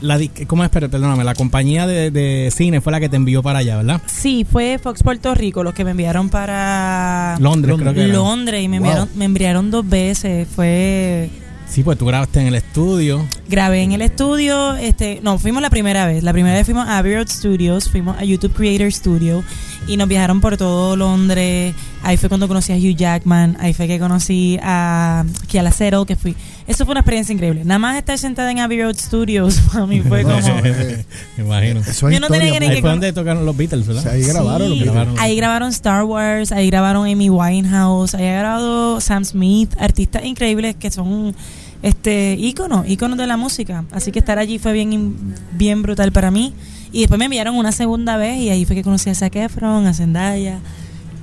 la, 0.00 0.18
di- 0.18 0.28
¿cómo 0.46 0.64
es? 0.64 0.70
Perdóname, 0.70 1.24
la 1.24 1.34
compañía 1.34 1.86
de, 1.86 2.10
de 2.10 2.50
cine 2.54 2.80
fue 2.80 2.92
la 2.92 3.00
que 3.00 3.08
te 3.08 3.16
envió 3.16 3.42
para 3.42 3.60
allá, 3.60 3.76
¿verdad? 3.78 4.00
Sí, 4.06 4.46
fue 4.50 4.78
Fox 4.82 5.02
Puerto 5.02 5.34
Rico 5.34 5.62
los 5.62 5.74
que 5.74 5.84
me 5.84 5.90
enviaron 5.92 6.28
para 6.28 7.36
Londres, 7.40 7.76
creo 7.78 7.94
que 7.94 8.04
era. 8.04 8.12
Londres 8.12 8.62
y 8.62 8.68
me 8.68 8.78
Wow. 8.78 8.86
enviaron, 8.88 9.08
me 9.16 9.24
enviaron 9.26 9.70
dos 9.70 9.88
veces. 9.88 10.48
Fue 10.54 11.30
Sí, 11.68 11.84
pues 11.84 11.96
tú 11.98 12.04
grabaste 12.06 12.40
en 12.40 12.48
el 12.48 12.56
estudio. 12.56 13.24
grabé 13.48 13.82
en 13.82 13.92
el 13.92 14.02
estudio, 14.02 14.74
este, 14.74 15.20
no, 15.22 15.38
fuimos 15.38 15.62
la 15.62 15.70
primera 15.70 16.04
vez. 16.04 16.24
La 16.24 16.32
primera 16.32 16.56
vez 16.56 16.64
fuimos 16.64 16.88
a 16.88 16.98
Abbey 16.98 17.14
Road 17.14 17.28
Studios, 17.28 17.88
fuimos 17.88 18.18
a 18.18 18.24
YouTube 18.24 18.52
Creator 18.54 18.90
Studio 18.92 19.44
y 19.86 19.96
nos 19.96 20.08
viajaron 20.08 20.40
por 20.40 20.56
todo 20.56 20.96
Londres. 20.96 21.74
Ahí 22.02 22.16
fue 22.16 22.28
cuando 22.28 22.48
conocí 22.48 22.72
a 22.72 22.76
Hugh 22.76 22.96
Jackman, 22.96 23.56
ahí 23.60 23.74
fue 23.74 23.86
que 23.88 23.98
conocí 23.98 24.58
a 24.62 25.24
Kiala 25.48 25.70
Settle, 25.72 26.06
que 26.06 26.16
fui. 26.16 26.34
Eso 26.66 26.84
fue 26.84 26.92
una 26.92 27.00
experiencia 27.00 27.32
increíble. 27.32 27.62
Nada 27.64 27.78
más 27.78 27.96
estar 27.96 28.16
sentada 28.18 28.50
en 28.50 28.60
Abbey 28.60 28.80
Road 28.82 28.96
Studios 28.96 29.58
para 29.72 29.86
mí 29.86 30.00
fue 30.00 30.22
como 30.22 30.36
Me 31.36 31.44
imagino. 31.44 31.80
Eso 31.80 32.08
es 32.08 32.14
Yo 32.14 32.20
no 32.20 32.28
tenía 32.28 32.48
historia, 32.48 32.58
que 32.60 32.64
Ahí 32.64 32.70
que 32.76 32.80
fue 32.80 32.80
con- 32.82 32.90
donde 33.00 33.12
tocaron 33.12 33.44
los 33.44 33.56
Beatles, 33.56 33.86
¿verdad? 33.86 34.02
O 34.02 34.04
sea, 34.04 34.12
ahí 34.12 34.22
grabaron 34.22 34.68
Sí. 34.68 34.76
los. 34.78 34.84
Grabaron. 34.88 35.18
Ahí 35.18 35.36
grabaron 35.36 35.68
Star 35.70 36.04
Wars, 36.04 36.52
ahí 36.52 36.68
grabaron 36.68 37.06
Amy 37.10 37.28
Winehouse, 37.30 38.14
ahí 38.14 38.26
ha 38.26 38.38
grabado 38.38 39.00
Sam 39.00 39.24
Smith, 39.24 39.74
artistas 39.78 40.24
increíbles 40.24 40.76
que 40.76 40.90
son 40.90 41.34
este 41.82 42.34
íconos, 42.38 42.86
íconos 42.88 43.18
de 43.18 43.26
la 43.26 43.36
música. 43.36 43.84
Así 43.90 44.12
que 44.12 44.18
estar 44.20 44.38
allí 44.38 44.58
fue 44.58 44.72
bien 44.72 45.34
bien 45.52 45.82
brutal 45.82 46.12
para 46.12 46.30
mí. 46.30 46.54
Y 46.92 47.00
después 47.00 47.18
me 47.18 47.26
enviaron 47.26 47.56
una 47.56 47.72
segunda 47.72 48.16
vez 48.16 48.38
y 48.38 48.50
ahí 48.50 48.64
fue 48.64 48.74
que 48.76 48.82
conocí 48.82 49.10
a 49.10 49.14
Zac 49.14 49.36
Efron, 49.36 49.86
a 49.86 49.94
Zendaya. 49.94 50.58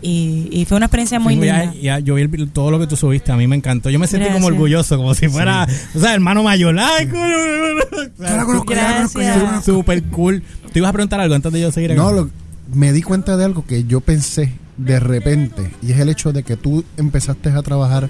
Y, 0.01 0.47
y 0.51 0.65
fue 0.65 0.77
una 0.77 0.85
experiencia 0.85 1.19
muy 1.19 1.33
Sí, 1.33 1.39
linda. 1.41 1.73
ya, 1.81 1.99
yo 1.99 2.13
vi 2.15 2.21
el- 2.21 2.49
todo 2.51 2.69
lo 2.71 2.79
que 2.79 2.85
tú 2.87 2.95
subiste, 2.95 3.31
a 3.31 3.35
mí 3.35 3.47
me 3.47 3.55
encantó. 3.55 3.89
Yo 3.89 3.97
me 3.99 4.05
sentí 4.07 4.29
como 4.29 4.47
orgulloso, 4.47 4.95
como 4.95 5.13
si 5.15 5.27
fuera, 5.27 5.67
o 5.95 5.99
sea, 5.99 6.13
hermano 6.13 6.43
mayor. 6.43 6.77
Ay, 6.79 7.07
coño, 7.07 7.21
Yo 7.25 7.75
la 8.19 8.45
conozco, 8.45 8.73
yo 8.73 8.75
la 8.75 8.95
conozco, 8.95 9.19
yo 9.19 9.25
la 9.25 9.33
Gracias. 9.33 9.43
conozco. 9.43 9.61
Súper 9.63 10.03
cool. 10.03 10.43
¿Te 10.71 10.79
ibas 10.79 10.89
a 10.89 10.93
preguntar 10.93 11.19
algo 11.19 11.33
antes 11.35 11.51
de 11.51 11.61
yo 11.61 11.71
seguir? 11.71 11.95
No, 11.95 12.11
lo- 12.11 12.29
me 12.73 12.93
di 12.93 13.01
cuenta 13.01 13.37
de 13.37 13.45
algo 13.45 13.65
que 13.65 13.85
yo 13.85 13.99
pensé 14.01 14.53
de 14.77 14.99
repente 14.99 15.71
y 15.81 15.91
es 15.93 15.99
el 15.99 16.09
hecho 16.09 16.31
de 16.31 16.43
que 16.43 16.55
tú 16.57 16.83
empezaste 16.97 17.49
a 17.49 17.61
trabajar 17.63 18.07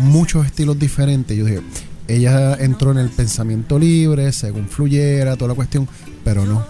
muchos 0.00 0.44
estilos 0.44 0.78
diferentes. 0.78 1.34
Yo 1.36 1.46
dije, 1.46 1.60
ella 2.08 2.54
entró 2.60 2.90
en 2.92 2.98
el 2.98 3.08
pensamiento 3.08 3.78
libre, 3.78 4.30
según 4.32 4.68
fluyera, 4.68 5.36
toda 5.36 5.48
la 5.48 5.54
cuestión, 5.54 5.88
pero 6.24 6.44
no. 6.44 6.62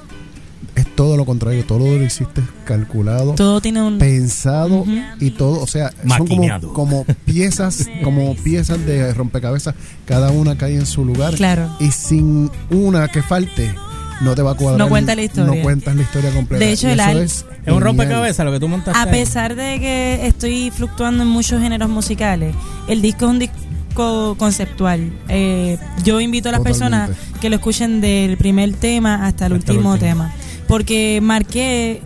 Es 0.74 0.86
todo 0.94 1.16
lo 1.16 1.24
contrario, 1.26 1.64
todo 1.66 1.80
lo 1.80 2.02
hiciste 2.02 2.40
calculado, 2.64 3.34
Todo 3.34 3.60
tiene 3.60 3.82
un 3.82 3.98
pensado 3.98 4.84
y 5.20 5.30
todo, 5.30 5.60
o 5.60 5.66
sea, 5.66 5.90
son 5.90 6.08
como, 6.08 6.24
Maquinado. 6.24 6.72
como 6.72 7.04
piezas, 7.24 7.88
como 8.04 8.34
piezas 8.36 8.84
de 8.86 9.12
rompecabezas, 9.12 9.74
cada 10.06 10.30
una 10.30 10.56
cae 10.56 10.76
en 10.76 10.86
su 10.86 11.04
lugar 11.04 11.34
claro. 11.34 11.68
y 11.80 11.90
sin 11.90 12.50
una 12.70 13.08
que 13.08 13.22
falte 13.22 13.74
no 14.22 14.34
te 14.34 14.42
va 14.42 14.52
a 14.52 14.54
cuadrar. 14.54 14.78
No 14.78 14.88
cuenta 14.88 15.14
la 15.16 15.22
historia. 15.22 15.52
No 15.54 15.62
cuentas 15.62 15.96
la 15.96 16.02
historia 16.02 16.30
completa. 16.30 16.64
De 16.64 16.72
hecho, 16.72 16.88
el 16.88 17.00
es 17.00 17.44
Es 17.66 17.72
un 17.72 17.80
rompecabezas 17.80 18.46
lo 18.46 18.52
que 18.52 18.60
tú 18.60 18.68
montaste. 18.68 18.96
A 18.98 19.02
ahí. 19.02 19.10
pesar 19.10 19.56
de 19.56 19.80
que 19.80 20.26
estoy 20.26 20.70
fluctuando 20.70 21.24
en 21.24 21.28
muchos 21.28 21.60
géneros 21.60 21.88
musicales, 21.90 22.54
el 22.88 23.02
disco 23.02 23.24
es 23.24 23.30
un 23.32 23.38
disco 23.40 24.36
conceptual. 24.38 25.12
Eh, 25.28 25.76
yo 26.04 26.20
invito 26.20 26.48
a 26.48 26.52
las 26.52 26.60
Totalmente. 26.62 27.08
personas 27.08 27.40
que 27.40 27.50
lo 27.50 27.56
escuchen 27.56 28.00
del 28.00 28.36
primer 28.36 28.72
tema 28.74 29.26
hasta 29.26 29.26
el 29.26 29.32
Hasta 29.32 29.46
el 29.46 29.52
último 29.54 29.92
último. 29.92 29.98
tema. 29.98 30.32
Porque 30.72 31.20
marqué 31.22 32.00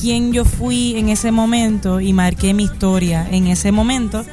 quién 0.00 0.32
yo 0.32 0.46
fui 0.46 0.96
en 0.96 1.10
ese 1.10 1.32
momento 1.32 2.00
y 2.00 2.14
marqué 2.14 2.54
mi 2.54 2.62
historia 2.64 3.28
en 3.30 3.46
ese 3.46 3.72
momento. 3.72 4.24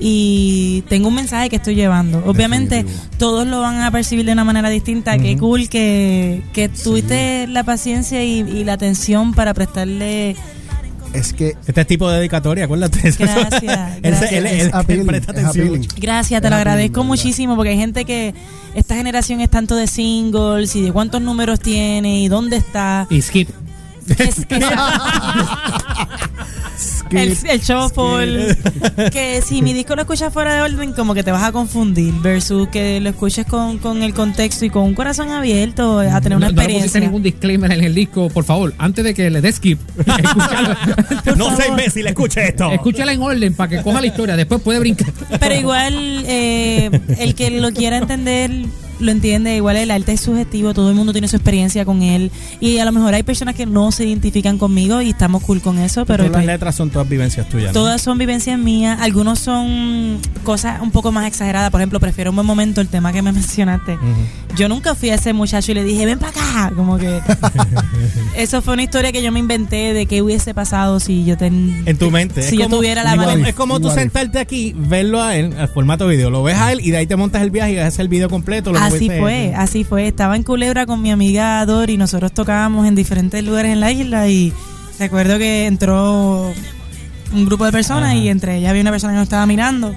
Y 0.00 0.82
tengo 0.88 1.06
un 1.06 1.14
mensaje 1.14 1.48
que 1.48 1.54
estoy 1.54 1.76
llevando. 1.76 2.20
Obviamente, 2.26 2.82
Definitivo. 2.82 3.16
todos 3.16 3.46
lo 3.46 3.60
van 3.60 3.80
a 3.82 3.92
percibir 3.92 4.26
de 4.26 4.32
una 4.32 4.42
manera 4.42 4.68
distinta. 4.70 5.16
Qué 5.18 5.36
cool 5.36 5.68
que, 5.68 6.42
que 6.52 6.68
tuviste 6.68 7.46
la 7.46 7.62
paciencia 7.62 8.24
y, 8.24 8.40
y 8.40 8.64
la 8.64 8.72
atención 8.72 9.32
para 9.32 9.54
prestarle 9.54 10.34
Es 11.12 11.32
que 11.32 11.56
Este 11.66 11.80
es 11.80 11.86
tipo 11.86 12.10
de 12.10 12.18
dedicatoria, 12.18 12.64
acuérdate. 12.64 13.00
Gracias, 13.00 13.18
gracias. 14.02 14.32
él- 14.32 14.38
él- 14.38 14.46
Es 14.46 14.62
él 14.64 14.70
appealing, 14.72 15.06
presta 15.06 15.32
es 15.32 15.38
atención. 15.38 15.66
appealing. 15.68 15.88
Gracias, 15.98 16.42
te 16.42 16.50
lo 16.50 16.56
agradezco 16.56 17.04
muchísimo 17.04 17.56
porque 17.56 17.70
hay 17.70 17.78
gente 17.78 18.04
que 18.04 18.34
esta 18.74 18.94
generación 18.96 19.40
es 19.40 19.50
tanto 19.50 19.74
de 19.76 19.86
singles 19.86 20.74
y 20.76 20.82
de 20.82 20.92
cuántos 20.92 21.20
números 21.22 21.60
tiene 21.60 22.20
y 22.20 22.28
dónde 22.28 22.56
está. 22.56 23.06
Y 23.10 23.20
skip. 23.22 23.48
Es- 24.18 24.46
el, 27.10 27.36
el 27.48 27.60
shuffle. 27.60 28.56
Que 29.10 29.42
si 29.42 29.62
mi 29.62 29.72
disco 29.72 29.94
lo 29.94 30.02
escuchas 30.02 30.32
fuera 30.32 30.54
de 30.54 30.62
orden, 30.62 30.92
como 30.92 31.14
que 31.14 31.22
te 31.22 31.30
vas 31.30 31.42
a 31.42 31.52
confundir. 31.52 32.14
Versus 32.22 32.68
que 32.68 33.00
lo 33.00 33.10
escuches 33.10 33.46
con, 33.46 33.78
con 33.78 34.02
el 34.02 34.14
contexto 34.14 34.64
y 34.64 34.70
con 34.70 34.82
un 34.84 34.94
corazón 34.94 35.30
abierto 35.30 36.00
a 36.00 36.20
tener 36.20 36.36
una 36.36 36.46
no, 36.48 36.52
no 36.52 36.56
pusiste 36.56 36.62
experiencia. 36.62 37.00
ningún 37.00 37.22
disclaimer 37.22 37.72
en 37.72 37.84
el 37.84 37.94
disco, 37.94 38.28
por 38.28 38.44
favor, 38.44 38.74
antes 38.78 39.04
de 39.04 39.14
que 39.14 39.30
le 39.30 39.40
des 39.40 39.56
skip. 39.56 39.78
No 41.36 41.54
sé 41.56 41.68
imbécil, 41.68 42.06
escuche 42.06 42.48
esto. 42.48 42.70
escúchala 42.72 43.12
en 43.12 43.22
orden 43.22 43.54
para 43.54 43.68
que 43.68 43.82
coja 43.82 44.00
la 44.00 44.06
historia, 44.06 44.36
después 44.36 44.60
puede 44.60 44.78
brincar. 44.78 45.12
Pero 45.38 45.54
igual, 45.54 46.24
eh, 46.26 46.90
el 47.18 47.34
que 47.34 47.50
lo 47.50 47.70
quiera 47.72 47.98
entender, 47.98 48.50
lo 49.00 49.10
entiende. 49.10 49.56
Igual 49.56 49.76
el 49.76 49.90
arte 49.90 50.12
es 50.12 50.20
subjetivo, 50.20 50.74
todo 50.74 50.90
el 50.90 50.94
mundo 50.96 51.12
tiene 51.12 51.28
su 51.28 51.36
experiencia 51.36 51.84
con 51.84 52.02
él. 52.02 52.30
Y 52.60 52.78
a 52.78 52.84
lo 52.84 52.92
mejor 52.92 53.14
hay 53.14 53.22
personas 53.22 53.54
que 53.54 53.66
no 53.66 53.92
se 53.92 54.06
identifican 54.06 54.58
conmigo 54.58 55.00
y 55.00 55.10
estamos 55.10 55.42
cool 55.42 55.60
con 55.60 55.78
eso, 55.78 56.04
pero 56.06 56.24
Todas 56.24 56.38
las 56.38 56.46
letras 56.46 56.74
son 56.74 56.90
todas 56.90 57.08
vivencias 57.08 57.48
tuyas. 57.48 57.74
¿no? 57.74 57.80
todas 57.80 58.00
son 58.02 58.18
vivencias 58.18 58.58
mías. 58.58 58.98
Algunos 59.00 59.38
son 59.38 60.18
cosas 60.44 60.80
un 60.80 60.90
poco 60.90 61.12
más 61.12 61.26
exageradas. 61.26 61.70
Por 61.70 61.80
ejemplo, 61.80 62.00
prefiero 62.00 62.30
un 62.30 62.36
buen 62.36 62.46
momento 62.46 62.80
el 62.80 62.88
tema 62.88 63.12
que 63.12 63.22
me 63.22 63.32
mencionaste. 63.38 63.98
Yo 64.58 64.68
nunca 64.68 64.96
fui 64.96 65.10
a 65.10 65.14
ese 65.14 65.32
muchacho 65.32 65.70
y 65.70 65.74
le 65.74 65.84
dije, 65.84 66.04
ven 66.04 66.18
para 66.18 66.30
acá. 66.32 66.72
Como 66.74 66.98
que. 66.98 67.20
eso 68.36 68.60
fue 68.60 68.74
una 68.74 68.82
historia 68.82 69.12
que 69.12 69.22
yo 69.22 69.30
me 69.30 69.38
inventé 69.38 69.94
de 69.94 70.06
qué 70.06 70.20
hubiese 70.20 70.52
pasado 70.52 70.98
si 70.98 71.24
yo 71.24 71.36
ten... 71.36 71.84
En 71.86 71.96
tu 71.96 72.10
mente. 72.10 72.42
Si 72.42 72.48
es 72.56 72.58
yo 72.58 72.64
como- 72.64 72.78
tuviera 72.78 73.04
la 73.04 73.12
es 73.12 73.18
valentía. 73.18 73.48
Es 73.50 73.54
como 73.54 73.78
tú 73.78 73.90
sentarte 73.90 74.40
aquí, 74.40 74.74
verlo 74.76 75.22
a 75.22 75.36
él, 75.36 75.54
al 75.56 75.68
formato 75.68 76.08
video. 76.08 76.28
Lo 76.30 76.42
ves 76.42 76.56
a 76.56 76.72
él 76.72 76.80
y 76.82 76.90
de 76.90 76.96
ahí 76.96 77.06
te 77.06 77.14
montas 77.14 77.42
el 77.42 77.50
viaje 77.50 77.74
y 77.74 77.78
haces 77.78 78.00
el 78.00 78.08
video 78.08 78.28
completo. 78.28 78.72
lo 78.72 78.80
Así 78.80 79.08
fue, 79.08 79.54
así 79.56 79.84
fue. 79.84 80.08
Estaba 80.08 80.34
en 80.34 80.42
Culebra 80.42 80.86
con 80.86 81.00
mi 81.02 81.12
amiga 81.12 81.64
Dori 81.64 81.92
y 81.92 81.96
nosotros 81.96 82.32
tocábamos 82.32 82.86
en 82.88 82.96
diferentes 82.96 83.44
lugares 83.44 83.72
en 83.72 83.78
la 83.78 83.92
isla 83.92 84.26
y 84.26 84.52
recuerdo 84.98 85.38
que 85.38 85.66
entró 85.66 86.52
un 87.32 87.46
grupo 87.46 87.64
de 87.64 87.70
personas 87.72 88.10
Ajá. 88.10 88.16
y 88.16 88.28
entre 88.28 88.56
ellas 88.56 88.70
había 88.70 88.82
una 88.82 88.90
persona 88.90 89.12
que 89.12 89.18
nos 89.18 89.26
estaba 89.26 89.46
mirando. 89.46 89.94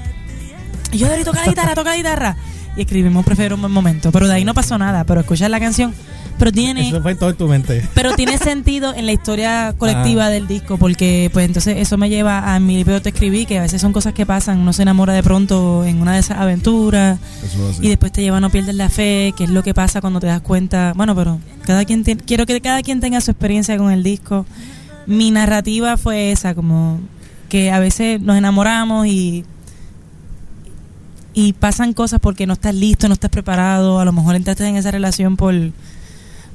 Y 0.92 1.00
yo, 1.00 1.08
Dori, 1.08 1.24
toca 1.24 1.42
la 1.42 1.48
guitarra, 1.48 1.74
toca 1.74 1.90
la 1.92 1.98
guitarra. 1.98 2.38
Y 2.76 2.82
escribimos 2.82 3.26
Prefiero 3.26 3.56
un 3.56 3.62
buen 3.62 3.74
momento. 3.74 4.12
Pero 4.12 4.28
de 4.28 4.34
ahí 4.36 4.46
no 4.46 4.54
pasó 4.54 4.78
nada, 4.78 5.04
pero 5.04 5.22
escuchas 5.22 5.50
la 5.50 5.60
canción, 5.60 5.94
pero 6.40 6.52
tiene... 6.52 6.88
Eso 6.88 7.02
fue 7.02 7.16
todo 7.16 7.30
en 7.32 7.36
tu 7.36 7.48
mente. 7.48 7.88
Pero 7.94 8.14
tiene 8.16 8.38
sentido 8.38 8.94
en 8.96 9.06
la 9.06 9.12
historia 9.12 9.74
colectiva 9.78 10.26
Ah. 10.26 10.30
del 10.30 10.48
disco, 10.48 10.78
porque 10.78 11.30
pues 11.34 11.46
entonces 11.46 11.78
eso 11.78 11.98
me 11.98 12.10
lleva 12.10 12.54
a 12.56 12.60
mi 12.60 12.76
libro 12.78 13.02
te 13.02 13.10
escribí, 13.10 13.46
que 13.46 13.60
a 13.60 13.62
veces 13.62 13.82
son 13.82 13.94
cosas 13.94 14.14
que 14.14 14.26
pasan, 14.26 14.60
uno 14.60 14.74
se 14.74 14.82
enamora 14.84 15.14
de 15.14 15.22
pronto 15.24 15.84
en 15.86 16.02
una 16.02 16.14
de 16.14 16.20
esas 16.20 16.38
aventuras 16.40 17.20
Eso 17.44 17.74
y 17.82 17.90
después 17.90 18.12
te 18.12 18.22
lleva 18.22 18.38
a 18.38 18.40
no 18.40 18.50
pierdes 18.50 18.76
la 18.76 18.90
fe, 18.90 19.34
que 19.38 19.44
es 19.44 19.50
lo 19.50 19.64
que 19.64 19.74
pasa 19.74 20.02
cuando 20.02 20.20
te 20.20 20.28
das 20.28 20.42
cuenta, 20.42 20.94
bueno, 20.96 21.16
pero 21.16 21.40
cada 21.66 21.86
quien 21.86 22.04
tiene- 22.04 22.22
quiero 22.24 22.46
que 22.46 22.60
cada 22.62 22.82
quien 22.82 23.00
tenga 23.02 23.22
su 23.22 23.32
experiencia 23.32 23.78
con 23.78 23.92
el 23.92 24.02
disco. 24.04 24.46
Mi 25.08 25.32
narrativa 25.32 25.98
fue 25.98 26.32
esa, 26.32 26.54
como 26.56 27.00
que 27.50 27.72
a 27.72 27.80
veces 27.80 28.22
nos 28.22 28.38
enamoramos 28.38 29.08
y 29.08 29.44
y 31.34 31.54
pasan 31.54 31.94
cosas 31.94 32.20
porque 32.20 32.46
no 32.48 32.54
estás 32.54 32.76
listo, 32.76 33.08
no 33.08 33.14
estás 33.14 33.30
preparado, 33.32 34.00
a 34.00 34.06
lo 34.06 34.12
mejor 34.12 34.36
entraste 34.36 34.66
en 34.68 34.76
esa 34.76 34.92
relación 34.92 35.38
por 35.38 35.54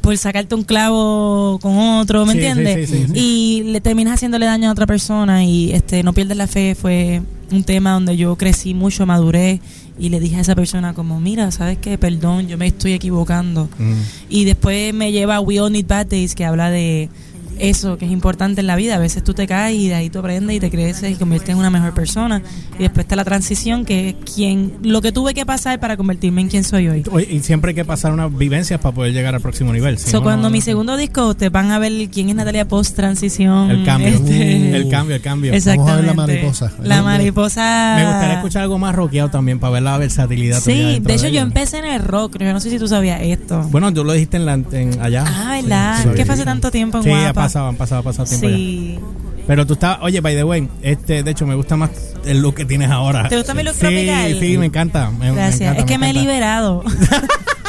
por 0.02 0.16
sacarte 0.18 0.54
un 0.54 0.62
clavo 0.62 1.58
con 1.60 1.76
otro, 1.78 2.24
¿me 2.26 2.34
Sí, 2.34 2.38
entiendes? 2.38 2.88
sí, 2.88 2.96
sí, 2.96 3.06
sí. 3.12 3.12
Y 3.18 3.62
le 3.64 3.80
terminas 3.80 4.14
haciéndole 4.14 4.46
daño 4.46 4.68
a 4.68 4.72
otra 4.72 4.86
persona 4.86 5.42
y 5.44 5.72
este 5.72 6.04
no 6.04 6.12
pierdes 6.12 6.36
la 6.36 6.46
fe 6.46 6.76
fue 6.80 7.22
un 7.50 7.64
tema 7.64 7.92
donde 7.92 8.16
yo 8.16 8.36
crecí 8.36 8.72
mucho, 8.72 9.04
maduré 9.04 9.60
y 9.98 10.10
le 10.10 10.20
dije 10.20 10.36
a 10.36 10.40
esa 10.42 10.54
persona 10.54 10.94
como, 10.94 11.18
mira, 11.18 11.50
¿sabes 11.50 11.78
qué? 11.78 11.98
Perdón, 11.98 12.46
yo 12.46 12.56
me 12.56 12.68
estoy 12.68 12.92
equivocando. 12.92 13.68
Mm. 13.78 13.94
Y 14.28 14.44
después 14.44 14.94
me 14.94 15.10
lleva 15.10 15.36
a 15.36 15.40
We 15.40 15.58
All 15.60 15.72
Need 15.72 15.86
Bad 15.88 16.06
Days, 16.06 16.34
que 16.36 16.44
habla 16.44 16.70
de 16.70 17.08
eso 17.58 17.98
que 17.98 18.04
es 18.06 18.10
importante 18.12 18.60
en 18.60 18.66
la 18.66 18.76
vida. 18.76 18.96
A 18.96 18.98
veces 18.98 19.22
tú 19.24 19.34
te 19.34 19.46
caes 19.46 19.76
y 19.78 19.88
de 19.88 19.94
ahí 19.94 20.10
tú 20.10 20.18
aprendes 20.20 20.56
y 20.56 20.60
te 20.60 20.70
creces 20.70 21.10
y 21.12 21.14
conviertes 21.14 21.50
en 21.50 21.58
una 21.58 21.70
mejor 21.70 21.94
persona. 21.94 22.42
Y 22.78 22.82
después 22.82 23.04
está 23.04 23.16
la 23.16 23.24
transición, 23.24 23.84
que 23.84 24.10
es 24.10 24.14
quien, 24.34 24.74
lo 24.82 25.00
que 25.02 25.12
tuve 25.12 25.34
que 25.34 25.46
pasar 25.46 25.78
para 25.80 25.96
convertirme 25.96 26.40
en 26.42 26.48
quien 26.48 26.64
soy 26.64 26.88
hoy. 26.88 27.04
Y 27.30 27.40
siempre 27.40 27.70
hay 27.70 27.74
que 27.74 27.84
pasar 27.84 28.12
unas 28.12 28.36
vivencias 28.36 28.80
para 28.80 28.94
poder 28.94 29.12
llegar 29.12 29.34
al 29.34 29.40
próximo 29.40 29.72
nivel. 29.72 29.98
si 29.98 30.10
So, 30.10 30.18
no, 30.18 30.22
cuando 30.24 30.48
no- 30.48 30.50
mi 30.50 30.60
segundo 30.60 30.96
disco, 30.96 31.34
te 31.34 31.48
van 31.48 31.70
a 31.70 31.78
ver 31.78 31.92
quién 32.10 32.28
es 32.28 32.34
Natalia 32.34 32.66
post 32.68 32.94
transición. 32.96 33.70
El 33.70 33.84
cambio. 33.84 34.08
Este, 34.08 34.76
El 34.76 34.88
cambio, 34.88 35.16
el 35.16 35.22
cambio. 35.22 35.52
Exactamente. 35.52 35.76
Vamos 35.76 35.90
a 35.90 35.96
ver 35.96 36.04
la 36.04 36.14
mariposa. 36.14 36.72
La 36.82 37.02
mariposa. 37.02 37.94
Me 37.96 38.04
gustaría 38.06 38.34
escuchar 38.36 38.62
algo 38.62 38.78
más 38.78 38.94
rockeado 38.94 39.30
también 39.30 39.58
para 39.58 39.72
ver 39.72 39.82
la 39.82 39.98
versatilidad. 39.98 40.60
Sí, 40.60 41.00
de 41.00 41.14
hecho 41.14 41.28
yo 41.28 41.40
empecé 41.40 41.78
en 41.78 41.86
el 41.86 42.02
rock. 42.02 42.36
Yo 42.38 42.52
no 42.52 42.60
sé 42.60 42.70
si 42.70 42.78
tú 42.78 42.88
sabías 42.88 43.20
esto. 43.22 43.62
Bueno, 43.70 43.92
tú 43.92 44.04
lo 44.04 44.12
dijiste 44.12 44.36
en 44.36 44.46
la, 44.46 44.54
en 44.54 45.00
allá. 45.00 45.24
Ah, 45.26 45.58
¿verdad? 45.60 46.02
Sí, 46.02 46.08
¿Qué 46.10 46.16
sí. 46.18 46.24
fue 46.24 46.34
hace 46.34 46.44
tanto 46.44 46.70
tiempo 46.70 46.98
en 46.98 47.04
Sí, 47.04 47.10
Guapa? 47.10 47.45
Pasado, 47.72 48.00
ha 48.00 48.02
pasado 48.02 48.28
tiempo 48.28 48.48
ya. 48.48 48.56
Sí. 48.56 48.98
Pero 49.46 49.64
tú 49.66 49.74
estabas, 49.74 49.98
oye, 50.02 50.20
by 50.20 50.34
the 50.34 50.44
way, 50.44 50.68
este, 50.82 51.22
de 51.22 51.30
hecho 51.30 51.46
me 51.46 51.54
gusta 51.54 51.76
más 51.76 51.90
el 52.24 52.40
look 52.42 52.54
que 52.56 52.64
tienes 52.64 52.90
ahora. 52.90 53.28
¿Te 53.28 53.36
gusta 53.36 53.54
mi 53.54 53.62
look 53.62 53.74
sí, 53.74 53.80
tropical? 53.80 54.36
Sí, 54.40 54.58
me 54.58 54.66
encanta. 54.66 55.10
me- 55.10 55.26
me 55.30 55.34
Gracias. 55.36 55.60
encanta, 55.60 55.80
es 55.80 55.86
que 55.86 55.98
me 55.98 56.10
he 56.10 56.12
liberado. 56.14 56.82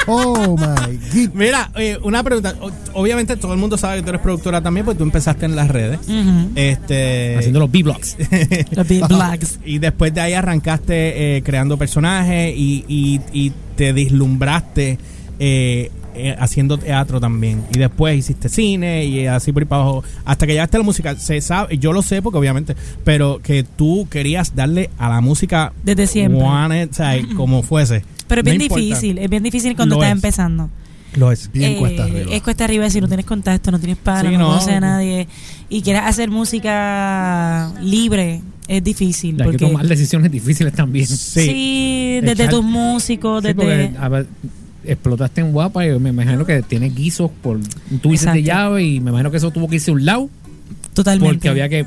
Oh 0.09 0.55
my 0.57 0.95
God. 0.95 1.33
Mira, 1.33 1.69
eh, 1.75 1.97
una 2.01 2.23
pregunta. 2.23 2.55
Obviamente 2.93 3.35
todo 3.35 3.51
el 3.51 3.59
mundo 3.59 3.77
sabe 3.77 3.97
que 3.97 4.03
tú 4.03 4.09
eres 4.11 4.21
productora 4.21 4.61
también, 4.61 4.85
porque 4.85 4.99
tú 4.99 5.03
empezaste 5.03 5.45
en 5.45 5.57
las 5.57 5.67
redes. 5.67 5.99
Este. 6.55 7.35
Haciendo 7.37 7.59
los 7.59 7.69
B-Blocks. 7.69 8.15
Los 8.71 8.87
Blacks. 9.09 9.59
Y 9.65 9.79
después 9.79 10.13
de 10.13 10.21
ahí 10.21 10.31
arrancaste 10.33 11.37
eh, 11.37 11.41
creando 11.43 11.75
personajes 11.77 12.53
y, 12.55 12.85
y- 12.87 13.19
y 13.33 13.51
te 13.75 13.91
deslumbraste 13.91 14.97
eh, 15.39 15.91
eh, 16.17 16.35
haciendo 16.39 16.77
teatro 16.77 17.19
también. 17.19 17.63
Y 17.73 17.77
después 17.79 18.17
hiciste 18.17 18.49
cine 18.49 19.05
y 19.05 19.25
así 19.27 19.51
por 19.51 19.63
ahí 19.63 19.67
para 19.67 19.81
abajo. 19.83 20.03
Hasta 20.25 20.45
que 20.47 20.53
llegaste 20.53 20.77
a 20.77 20.79
la 20.79 20.83
música. 20.85 21.15
Se 21.15 21.39
sabe, 21.41 21.77
yo 21.77 21.93
lo 21.93 22.01
sé 22.01 22.21
porque 22.21 22.37
obviamente, 22.39 22.75
pero 23.03 23.39
que 23.41 23.63
tú 23.63 24.07
querías 24.09 24.55
darle 24.55 24.89
a 24.97 25.09
la 25.09 25.21
música 25.21 25.73
Desde 25.83 26.07
siempre. 26.07 26.41
one, 26.41 26.85
o 26.85 26.93
sea, 26.93 27.15
como 27.35 27.63
fuese. 27.63 28.03
Pero 28.27 28.41
es 28.41 28.45
No 28.45 28.51
bien 28.51 28.61
importa. 28.61 28.83
difícil, 28.83 29.17
es 29.19 29.29
bien 29.29 29.43
difícil 29.43 29.75
cuando 29.75 29.95
Lo 29.95 30.01
estás 30.01 30.09
es. 30.11 30.15
empezando. 30.17 30.69
Lo 31.15 31.31
es. 31.31 31.49
Bien 31.51 31.71
Eh, 31.71 31.77
cuesta 31.77 32.03
arriba. 32.03 32.31
Es 32.31 32.41
cuesta 32.43 32.63
arriba 32.65 32.89
si 32.89 32.99
no 33.01 33.07
tienes 33.07 33.25
contacto, 33.25 33.71
no 33.71 33.79
tienes 33.79 33.97
Sí, 33.97 34.03
no, 34.05 34.31
no. 34.37 34.45
conoces 34.47 34.73
a 34.73 34.79
nadie 34.81 35.27
y 35.69 35.81
quieres 35.81 36.03
hacer 36.03 36.29
música 36.29 37.71
libre, 37.81 38.41
es 38.67 38.83
difícil. 38.83 39.31
Hay 39.35 39.37
que 39.37 39.43
porque 39.45 39.57
tomar 39.65 39.87
decisiones 39.87 40.31
difíciles 40.31 40.73
también. 40.73 41.07
sí, 41.07 42.19
desde 42.21 42.45
Echar- 42.45 42.49
tus 42.49 42.63
músicos, 42.63 43.41
Sí, 43.41 43.47
desde... 43.47 43.55
porque, 43.55 43.91
a 43.99 44.09
ver, 44.09 44.27
explotaste 44.87 45.41
en 45.41 45.51
guapa 45.51 45.85
y 45.85 45.99
me 45.99 46.09
imagino 46.09 46.45
que 46.45 46.61
tienes 46.61 46.95
guisos 46.95 47.29
por 47.41 47.59
tú 48.01 48.11
dices 48.11 48.33
de 48.33 48.43
llave 48.43 48.83
y 48.83 48.99
me 48.99 49.09
imagino 49.11 49.29
que 49.31 49.37
eso 49.37 49.51
tuvo 49.51 49.67
que 49.67 49.75
irse 49.75 49.91
a 49.91 49.93
un 49.95 50.05
lado 50.05 50.29
totalmente. 50.93 51.33
porque 51.35 51.49
había 51.49 51.69
que 51.69 51.85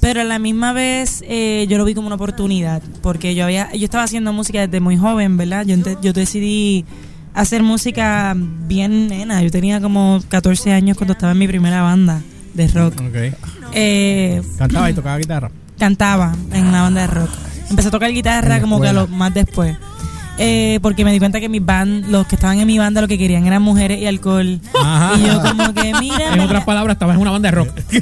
Pero 0.00 0.20
a 0.20 0.24
la 0.24 0.38
misma 0.38 0.72
vez 0.72 1.22
eh, 1.26 1.66
yo 1.68 1.78
lo 1.78 1.84
vi 1.84 1.94
como 1.94 2.06
una 2.08 2.16
oportunidad, 2.16 2.82
porque 3.02 3.34
yo 3.34 3.44
había 3.44 3.72
yo 3.74 3.84
estaba 3.84 4.04
haciendo 4.04 4.32
música 4.32 4.66
desde 4.66 4.80
muy 4.80 4.96
joven, 4.96 5.36
¿verdad? 5.36 5.64
Yo, 5.66 5.76
yo 6.02 6.12
decidí 6.12 6.84
hacer 7.32 7.62
música 7.62 8.34
bien 8.36 9.08
nena. 9.08 9.42
Yo 9.42 9.50
tenía 9.50 9.80
como 9.80 10.20
14 10.28 10.72
años 10.72 10.96
cuando 10.96 11.12
estaba 11.14 11.32
en 11.32 11.38
mi 11.38 11.48
primera 11.48 11.82
banda 11.82 12.20
de 12.54 12.68
rock. 12.68 12.94
Ok. 13.00 13.34
Eh, 13.72 14.42
Cantaba 14.58 14.90
y 14.90 14.92
tocaba 14.94 15.18
guitarra. 15.18 15.50
cantaba 15.78 16.34
en 16.52 16.66
una 16.66 16.82
banda 16.82 17.00
de 17.02 17.06
rock. 17.08 17.30
Empecé 17.70 17.88
a 17.88 17.90
tocar 17.90 18.12
guitarra 18.12 18.60
como 18.60 18.80
que 18.80 18.88
a 18.88 18.92
lo 18.92 19.08
más 19.08 19.32
después. 19.34 19.76
Eh, 20.36 20.80
porque 20.82 21.04
me 21.04 21.12
di 21.12 21.20
cuenta 21.20 21.38
que 21.38 21.48
mis 21.48 21.64
band, 21.64 22.06
los 22.08 22.26
que 22.26 22.34
estaban 22.34 22.58
en 22.58 22.66
mi 22.66 22.76
banda 22.76 23.00
lo 23.00 23.06
que 23.06 23.16
querían 23.16 23.46
eran 23.46 23.62
mujeres 23.62 24.00
y 24.00 24.06
alcohol. 24.06 24.58
Ajá. 24.82 25.12
Y 25.16 25.26
yo 25.26 25.40
como 25.40 25.72
que, 25.74 25.92
mira, 26.00 26.34
en 26.34 26.40
otras 26.40 26.64
palabras 26.64 26.96
estabas 26.96 27.14
en 27.14 27.22
una 27.22 27.30
banda 27.30 27.50
de 27.50 27.54
rock. 27.56 27.68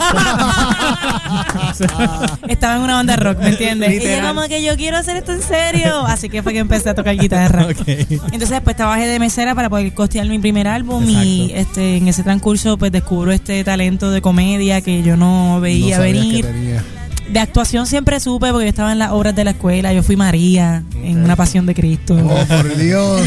Estaba 2.49 2.77
en 2.77 2.83
una 2.83 2.95
banda 2.95 3.17
de 3.17 3.23
rock, 3.23 3.39
¿me 3.41 3.49
entiendes? 3.51 4.03
Y 4.03 4.07
yo 4.07 4.27
como 4.29 4.43
que 4.49 4.63
yo 4.63 4.77
quiero 4.77 4.97
hacer 4.97 5.17
esto 5.17 5.33
en 5.33 5.43
serio. 5.43 6.05
Así 6.07 6.29
que 6.29 6.43
fue 6.43 6.53
que 6.53 6.59
empecé 6.61 6.91
a 6.91 6.95
tocar 6.95 7.17
guitarra. 7.17 7.67
Ok. 7.73 7.83
Entonces 7.87 8.51
después 8.51 8.77
trabajé 8.77 9.07
de 9.07 9.19
mesera 9.19 9.55
para 9.55 9.71
poder 9.71 9.93
costear 9.95 10.27
mi 10.27 10.39
primer 10.39 10.69
álbum 10.69 11.05
y 11.09 11.53
este 11.55 11.97
en 11.97 12.09
ese 12.09 12.23
transcurso 12.23 12.77
pues 12.77 12.93
descubro 12.93 13.33
este 13.33 13.63
talento 13.65 14.11
de 14.11 14.21
comedia 14.21 14.81
que 14.81 15.03
yo 15.03 15.17
no 15.17 15.61
veía 15.61 15.97
No 15.97 16.03
sabías 16.03 16.25
que 16.25 16.29
venir. 16.29 16.47
tenía. 16.47 16.85
De 17.33 17.41
actuación 17.41 17.87
siempre 17.87 18.21
supe 18.21 18.51
porque 18.51 18.67
yo 18.67 18.69
estaba 18.71 18.93
en 18.93 18.99
las 18.99 19.11
obras 19.13 19.35
de 19.35 19.45
la 19.45 19.53
escuela, 19.53 19.93
yo 19.95 20.03
fui 20.03 20.17
María 20.17 20.83
en 21.03 21.25
Una 21.25 21.35
Pasión 21.35 21.65
de 21.65 21.75
Cristo. 21.75 22.15
Oh, 22.23 22.45
por 22.47 22.77
Dios. 22.77 23.23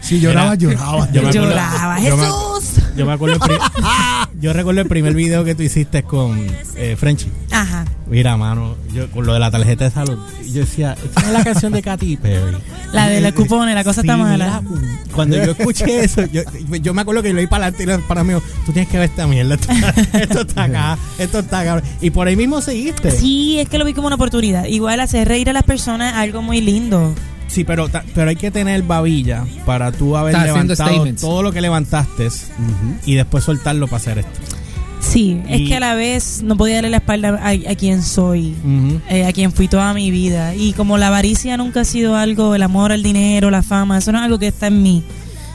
Si 0.00 0.20
lloraba, 0.20 0.54
lloraba. 0.54 1.10
Yo 1.10 1.28
Lloraba, 1.30 1.98
yo 2.00 2.16
me- 2.16 2.22
Jesús. 2.24 2.57
Yo 2.98 3.06
me 3.06 3.12
acuerdo 3.12 3.36
el 3.36 3.40
pri- 3.40 3.56
yo 4.40 4.52
recuerdo 4.52 4.80
el 4.80 4.88
primer 4.88 5.14
video 5.14 5.44
que 5.44 5.54
tú 5.54 5.62
hiciste 5.62 6.02
con 6.02 6.44
eh, 6.76 6.96
Frenchy. 6.98 7.28
Ajá. 7.50 7.84
Mira, 8.08 8.36
mano, 8.36 8.76
yo 8.92 9.10
con 9.10 9.24
lo 9.26 9.34
de 9.34 9.38
la 9.40 9.50
tarjeta 9.50 9.84
de 9.84 9.90
salud, 9.90 10.18
y 10.44 10.52
yo 10.52 10.60
decía, 10.60 10.96
esta 11.04 11.20
no 11.22 11.26
es 11.28 11.32
la 11.32 11.44
canción 11.44 11.72
de 11.72 11.82
Katy 11.82 12.16
Perry. 12.16 12.56
La 12.92 13.08
de 13.08 13.20
los 13.20 13.32
cupones, 13.32 13.74
la 13.74 13.84
cosa 13.84 14.00
está 14.00 14.16
mala. 14.16 14.62
cuando 15.14 15.36
yo 15.36 15.52
escuché 15.52 16.04
eso, 16.04 16.24
yo, 16.26 16.42
yo 16.80 16.94
me 16.94 17.02
acuerdo 17.02 17.22
que 17.22 17.32
lo 17.32 17.40
vi 17.40 17.46
para 17.46 17.66
adelante 17.66 18.04
para 18.08 18.24
mí, 18.24 18.32
tú 18.64 18.72
tienes 18.72 18.90
que 18.90 18.98
ver 18.98 19.10
esta 19.10 19.26
mierda, 19.26 19.54
esto, 19.56 19.68
esto 20.18 20.40
está 20.42 20.64
acá, 20.64 20.98
esto 21.18 21.38
está 21.40 21.60
acá. 21.60 21.82
Y 22.00 22.10
por 22.10 22.26
ahí 22.28 22.36
mismo 22.36 22.60
seguiste. 22.62 23.10
Sí, 23.10 23.58
es 23.60 23.68
que 23.68 23.78
lo 23.78 23.84
vi 23.84 23.92
como 23.92 24.06
una 24.06 24.16
oportunidad. 24.16 24.64
Igual 24.64 25.00
hacer 25.00 25.28
reír 25.28 25.50
a 25.50 25.52
las 25.52 25.64
personas 25.64 26.14
algo 26.14 26.40
muy 26.42 26.60
lindo. 26.60 27.14
Sí, 27.48 27.64
pero, 27.64 27.88
ta- 27.88 28.04
pero 28.14 28.30
hay 28.30 28.36
que 28.36 28.50
tener 28.50 28.82
babilla 28.82 29.44
para 29.66 29.90
tú 29.90 30.16
haber 30.16 30.34
Está 30.34 30.46
levantado 30.46 31.04
todo 31.20 31.42
lo 31.42 31.50
que 31.52 31.60
levantaste 31.60 32.28
y 33.06 33.14
después 33.16 33.42
soltarlo 33.44 33.86
para 33.86 33.96
hacer 33.96 34.18
esto. 34.18 34.40
Sí, 35.00 35.40
es 35.48 35.66
que 35.68 35.76
a 35.76 35.80
la 35.80 35.94
vez 35.94 36.42
no 36.42 36.56
podía 36.56 36.74
darle 36.76 36.90
la 36.90 36.96
espalda 36.98 37.38
a, 37.42 37.50
a 37.50 37.74
quien 37.76 38.02
soy, 38.02 38.54
eh, 39.08 39.24
a 39.24 39.32
quien 39.32 39.52
fui 39.52 39.66
toda 39.68 39.94
mi 39.94 40.10
vida. 40.10 40.54
Y 40.54 40.72
como 40.72 40.98
la 40.98 41.06
avaricia 41.08 41.56
nunca 41.56 41.80
ha 41.80 41.84
sido 41.84 42.16
algo, 42.16 42.54
el 42.54 42.62
amor, 42.62 42.92
el 42.92 43.02
dinero, 43.02 43.50
la 43.50 43.62
fama, 43.62 43.98
eso 43.98 44.12
no 44.12 44.18
es 44.18 44.24
algo 44.24 44.38
que 44.38 44.48
está 44.48 44.66
en 44.66 44.82
mí. 44.82 45.02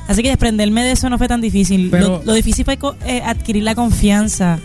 Así 0.08 0.24
que 0.24 0.30
desprenderme 0.30 0.84
de 0.84 0.92
eso 0.94 1.10
no 1.10 1.18
fue 1.18 1.28
tan 1.28 1.42
difícil. 1.42 1.90
Pero- 1.92 2.08
lo, 2.20 2.24
lo 2.24 2.34
difícil 2.34 2.66
fue 2.66 2.78
eh, 3.06 3.22
adquirir 3.24 3.64
la 3.64 3.76
confianza 3.76 4.60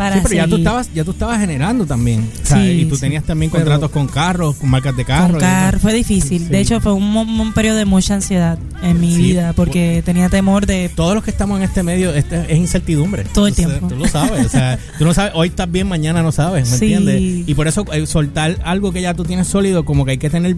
para 0.00 0.16
Sí, 0.16 0.20
pero 0.22 0.34
ya 0.34 0.46
tú 0.48 0.56
estabas, 0.56 0.88
ya 0.94 1.04
tú 1.04 1.10
estabas 1.10 1.38
generando 1.40 1.84
también. 1.84 2.26
O 2.42 2.46
sea, 2.46 2.56
Sí, 2.56 2.70
y 2.70 2.84
tú 2.86 2.96
tenías 2.96 3.22
también 3.22 3.50
Pero- 3.52 3.64
contratos 3.64 3.90
con 3.90 4.08
carros, 4.08 4.56
con 4.56 4.70
marcas 4.70 4.96
de 4.96 5.04
carros. 5.04 5.32
con 5.32 5.40
car, 5.40 5.78
fue 5.78 5.92
difícil. 5.92 6.48
De 6.48 6.58
hecho, 6.58 6.80
fue 6.80 6.94
un, 6.94 7.14
un 7.14 7.52
periodo 7.52 7.76
de 7.76 7.84
mucha 7.84 8.14
ansiedad 8.14 8.58
en 8.82 8.98
mi 8.98 9.14
vida 9.14 9.52
porque 9.52 10.02
tenía 10.02 10.30
temor 10.30 10.64
de 10.64 10.88
Todos 10.88 11.14
los 11.14 11.22
que 11.22 11.30
estamos 11.30 11.58
en 11.58 11.64
este 11.64 11.82
medio 11.82 12.14
este 12.14 12.50
es 12.50 12.56
incertidumbre. 12.58 13.24
Todo 13.24 13.46
el 13.46 13.52
O 13.52 13.56
sea, 13.56 13.66
tiempo. 13.66 13.88
Tú 13.88 13.96
lo 13.96 14.08
sabes. 14.08 14.46
O 14.46 14.48
sea, 14.48 14.78
tú 14.98 15.04
no 15.04 15.12
sabes, 15.12 15.32
hoy 15.34 15.48
estás 15.48 15.70
bien, 15.70 15.86
mañana 15.86 16.22
no 16.22 16.32
sabes. 16.32 16.70
¿Me 16.70 16.78
Sí. 16.78 16.94
entiendes? 16.94 17.46
Y 17.48 17.54
por 17.54 17.68
eso 17.68 17.84
eh, 17.92 18.06
soltar 18.06 18.56
algo 18.64 18.92
que 18.92 19.02
ya 19.02 19.12
tú 19.12 19.24
tienes 19.24 19.48
sólido, 19.48 19.84
como 19.84 20.06
que 20.06 20.12
hay 20.12 20.18
que 20.18 20.30
tener 20.30 20.56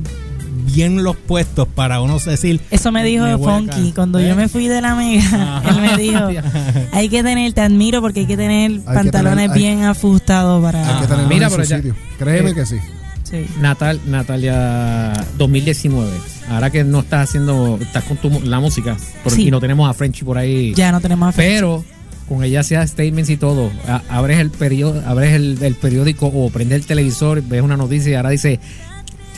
bien 0.75 1.02
los 1.05 1.17
puestos 1.17 1.69
para 1.69 2.00
uno 2.00 2.19
decir. 2.19 2.61
Eso 2.71 2.91
me 2.93 3.05
dijo 3.05 3.25
Me 3.25 3.38
Funky 3.38 3.71
acá. 3.88 3.95
cuando 3.95 4.19
¿Eh? 4.19 4.29
yo 4.29 4.37
me 4.37 4.49
fui 4.49 4.69
de 4.69 4.81
la 4.81 4.95
mega. 4.95 5.23
Ajá. 5.59 5.71
Él 5.71 5.81
me 5.81 5.97
dijo, 6.02 6.29
hay 6.93 7.09
que 7.09 7.23
tener, 7.23 7.52
te 7.52 7.61
admiro 7.61 8.00
porque 8.00 8.21
hay 8.21 8.26
que 8.26 8.37
tener 8.37 8.81
pantalones 8.83 9.47
tener- 9.47 9.50
hay- 9.52 9.59
bien 9.59 9.83
ajustados 9.85 10.62
para... 10.62 10.87
Hay 10.97 11.00
que 11.02 11.07
tenerlo 11.07 11.29
Mira, 11.29 11.47
en 11.47 11.52
pero 11.52 11.64
ya- 11.64 11.76
sitio. 11.76 11.97
Créeme 12.19 12.50
eh, 12.50 12.55
que 12.55 12.67
sí. 12.67 12.76
Sí. 13.25 13.47
Natal, 13.61 13.99
Natalia 14.07 15.12
2019. 15.38 16.11
Ahora 16.50 16.71
que 16.71 16.85
no 16.85 17.00
estás 17.00 17.29
haciendo, 17.29 17.79
estás 17.81 18.05
con 18.05 18.17
tu, 18.19 18.29
la 18.43 18.61
música 18.61 18.97
por- 19.23 19.33
Sí. 19.33 19.49
y 19.49 19.50
no 19.50 19.61
tenemos 19.61 19.88
a 19.88 19.95
Frenchy 19.95 20.25
por 20.25 20.37
ahí. 20.38 20.75
Ya 20.75 20.93
no 20.93 21.00
tenemos 21.00 21.33
a. 21.33 21.37
Pero 21.37 21.85
con 22.29 22.45
ella 22.45 22.61
hacía 22.61 22.87
statements 22.87 23.31
y 23.31 23.37
todo. 23.37 23.71
A- 23.88 24.02
abres 24.11 24.38
el 24.38 24.50
periódico, 24.50 25.02
abres 25.09 25.33
el, 25.35 25.59
el 25.62 25.75
periódico 25.76 26.26
o 26.26 26.50
prendes 26.50 26.81
el 26.81 26.87
televisor, 26.87 27.43
ves 27.43 27.62
una 27.62 27.76
noticia 27.76 28.11
y 28.11 28.14
ahora 28.14 28.31
dice 28.31 28.61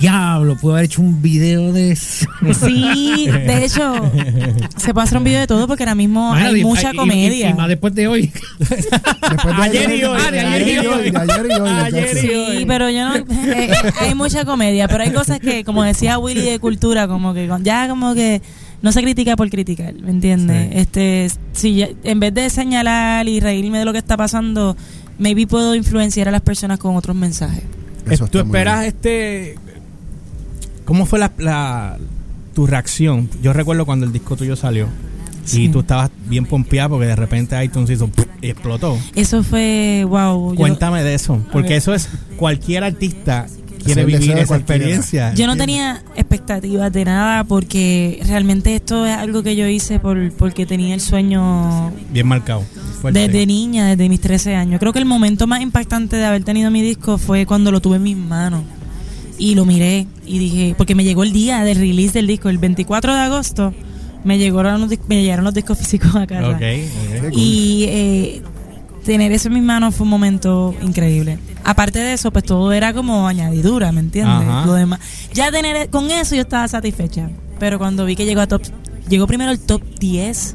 diablo, 0.01 0.57
puedo 0.57 0.75
haber 0.75 0.87
hecho 0.87 1.01
un 1.03 1.23
video 1.23 1.73
de 1.73 1.93
eso. 1.93 2.27
Sí, 2.67 3.27
de 3.29 3.65
hecho, 3.65 3.95
se 4.77 4.93
puede 4.93 5.05
hacer 5.05 5.19
un 5.19 5.25
video 5.25 5.41
de 5.41 5.47
todo 5.47 5.67
porque 5.67 5.83
ahora 5.85 5.95
mismo 5.95 6.33
hay 6.35 6.61
y- 6.61 6.65
mucha 6.65 6.91
y- 6.91 6.95
y- 6.95 6.97
comedia. 6.97 7.51
Y, 7.51 7.55
más 7.55 7.69
después 7.69 7.95
de 7.95 8.07
hoy. 8.09 8.33
Después 8.59 9.57
de 9.57 9.63
Ayer 9.63 9.95
y 9.99 10.05
hoy. 10.05 10.21
De 10.31 10.41
ayer 10.41 10.85
y 10.85 10.87
hoy. 10.87 11.11
De 11.11 11.19
ayer 11.19 11.47
y 11.49 11.61
hoy. 11.61 11.69
Ayer 11.69 12.25
y 12.25 12.35
hoy. 12.35 12.59
Sí, 12.59 12.65
pero 12.67 12.91
yo 12.91 13.09
no. 13.09 13.17
eh, 13.17 13.25
eh, 13.47 13.73
hay 14.01 14.15
mucha 14.15 14.45
comedia, 14.45 14.89
pero 14.89 15.05
hay 15.05 15.13
cosas 15.13 15.41
que, 15.41 15.65
como 15.65 15.83
decía 15.83 16.19
Willy 16.19 16.43
de 16.43 16.59
cultura, 16.59 17.07
como 17.09 17.33
que 17.35 17.49
ya 17.63 17.89
como 17.89 18.15
que 18.15 18.43
no 18.83 18.93
se 18.93 19.01
critica 19.03 19.37
por 19.37 19.49
criticar, 19.49 19.95
¿me 19.95 20.11
entiendes? 20.11 20.69
Sí. 20.71 20.79
Este, 20.79 21.31
si 21.53 21.75
ya- 21.77 21.89
en 22.03 22.21
vez 22.21 22.35
de 22.35 22.51
señalar 22.51 23.27
y 23.29 23.41
reírme 23.41 23.79
de 23.79 23.85
lo 23.87 23.93
que 23.93 23.99
está 23.99 24.17
pasando, 24.17 24.77
maybe 25.19 25.47
puedo 25.47 25.75
influenciar 25.75 26.29
a 26.29 26.31
las 26.31 26.43
personas 26.43 26.79
con 26.79 26.95
otros 26.97 27.17
mensajes. 27.17 27.63
Eso 28.11 28.27
¿Tú 28.27 28.39
está 28.39 28.45
muy 28.45 28.49
esperas 28.59 28.85
este... 28.85 29.55
¿Cómo 30.85 31.07
fue 31.07 31.19
la, 31.19 31.33
la- 31.39 31.99
tu 32.55 32.67
reacción? 32.67 33.29
Yo 33.43 33.53
recuerdo 33.53 33.85
cuando 33.87 34.07
el 34.07 34.13
disco 34.13 34.37
tuyo 34.37 34.55
salió. 34.57 34.87
Sí. 35.45 35.65
Y 35.65 35.69
tú 35.69 35.81
estabas 35.81 36.11
bien 36.27 36.47
pompeado 36.47 36.91
porque 36.91 37.07
de 37.07 37.17
repente 37.17 37.63
iTunes 37.63 37.91
hizo 37.91 38.09
y 38.41 38.49
explotó. 38.51 38.99
Eso 39.15 39.43
fue, 39.43 40.05
wow. 40.09 40.53
yo- 40.53 40.57
Cuéntame 40.57 41.03
de 41.03 41.15
eso, 41.15 41.45
porque 41.53 41.77
eso 41.77 41.93
es 41.95 42.09
cualquier 42.37 42.85
artista 42.85 43.47
quiere 43.85 44.07
vivir 44.07 44.33
esa 44.39 44.57
experiencia. 44.57 45.35
Yo 45.35 45.47
no 45.47 45.57
tenía 45.59 46.03
expectativas 46.17 46.91
de 46.91 47.05
nada 47.05 47.45
porque 47.45 48.23
realmente 48.27 48.75
esto 48.75 49.05
es 49.05 49.15
algo 49.15 49.43
que 49.43 49.55
yo 49.57 49.67
hice 49.69 50.01
por, 50.01 50.33
porque 50.33 50.65
tenía 50.65 50.95
el 50.95 51.03
sueño 51.03 51.93
bien 52.11 52.27
marcado. 52.27 52.65
fuerte. 53.03 53.19
desde 53.29 53.45
niña, 53.45 53.89
desde 53.89 54.09
mis 54.09 54.23
13 54.23 54.55
años. 54.57 54.81
Creo 54.81 54.95
que 54.95 55.01
el 55.01 55.05
momento 55.05 55.47
más 55.47 55.61
impactante 55.61 56.17
de 56.17 56.25
haber 56.25 56.43
tenido 56.45 56.71
mi 56.71 56.81
disco 56.81 57.19
fue 57.19 57.45
cuando 57.45 57.71
lo 57.71 57.81
tuve 57.83 57.97
en 57.97 58.03
mis 58.05 58.17
manos 58.17 58.63
y 59.39 59.55
lo 59.55 59.65
miré 59.65 60.07
y 60.27 60.39
dije, 60.39 60.75
porque 60.77 60.95
me 60.95 61.05
llegó 61.05 61.23
el 61.23 61.33
día 61.33 61.65
del 61.65 61.79
release 61.79 62.13
del 62.13 62.27
disco, 62.27 62.49
el 62.49 62.59
24 62.59 63.15
de 63.15 63.21
agosto, 63.21 63.75
me, 64.25 64.39
llegaron 64.39 64.81
los, 64.81 64.91
me 65.09 65.23
llegaron 65.23 65.45
los 65.45 65.55
discos 65.55 65.79
físicos 65.81 66.15
a 66.17 66.27
casa. 66.27 66.59
Y 67.33 67.85
eh, 67.89 68.43
tener 69.05 69.33
eso 69.33 69.49
en 69.49 69.55
mis 69.55 69.63
manos 69.63 69.95
fue 69.95 70.05
un 70.05 70.11
momento 70.11 70.75
increíble. 70.83 71.39
Aparte 71.65 71.99
de 71.99 72.13
eso, 72.13 72.31
pues 72.31 72.45
todo 72.45 72.73
era 72.73 72.93
como 72.93 73.29
añadidura, 73.29 73.93
¿me 73.93 74.01
entiendes? 74.01 74.49
Ajá. 74.49 74.67
Lo 74.67 74.75
demás. 74.75 75.01
Ya 75.33 75.51
tener 75.51 75.89
con 75.91 76.11
eso 76.11 76.35
yo 76.35 76.43
estaba 76.43 76.69
satisfecha. 76.69 77.31
Pero 77.59 77.79
cuando 77.79 78.05
vi 78.05 78.17
que 78.17 78.27
llegó 78.27 78.41
a 78.41 78.47
top, 78.47 78.63
llegó 79.09 79.27
primero 79.27 79.51
al 79.51 79.59
top 79.59 79.83
10 79.99 80.55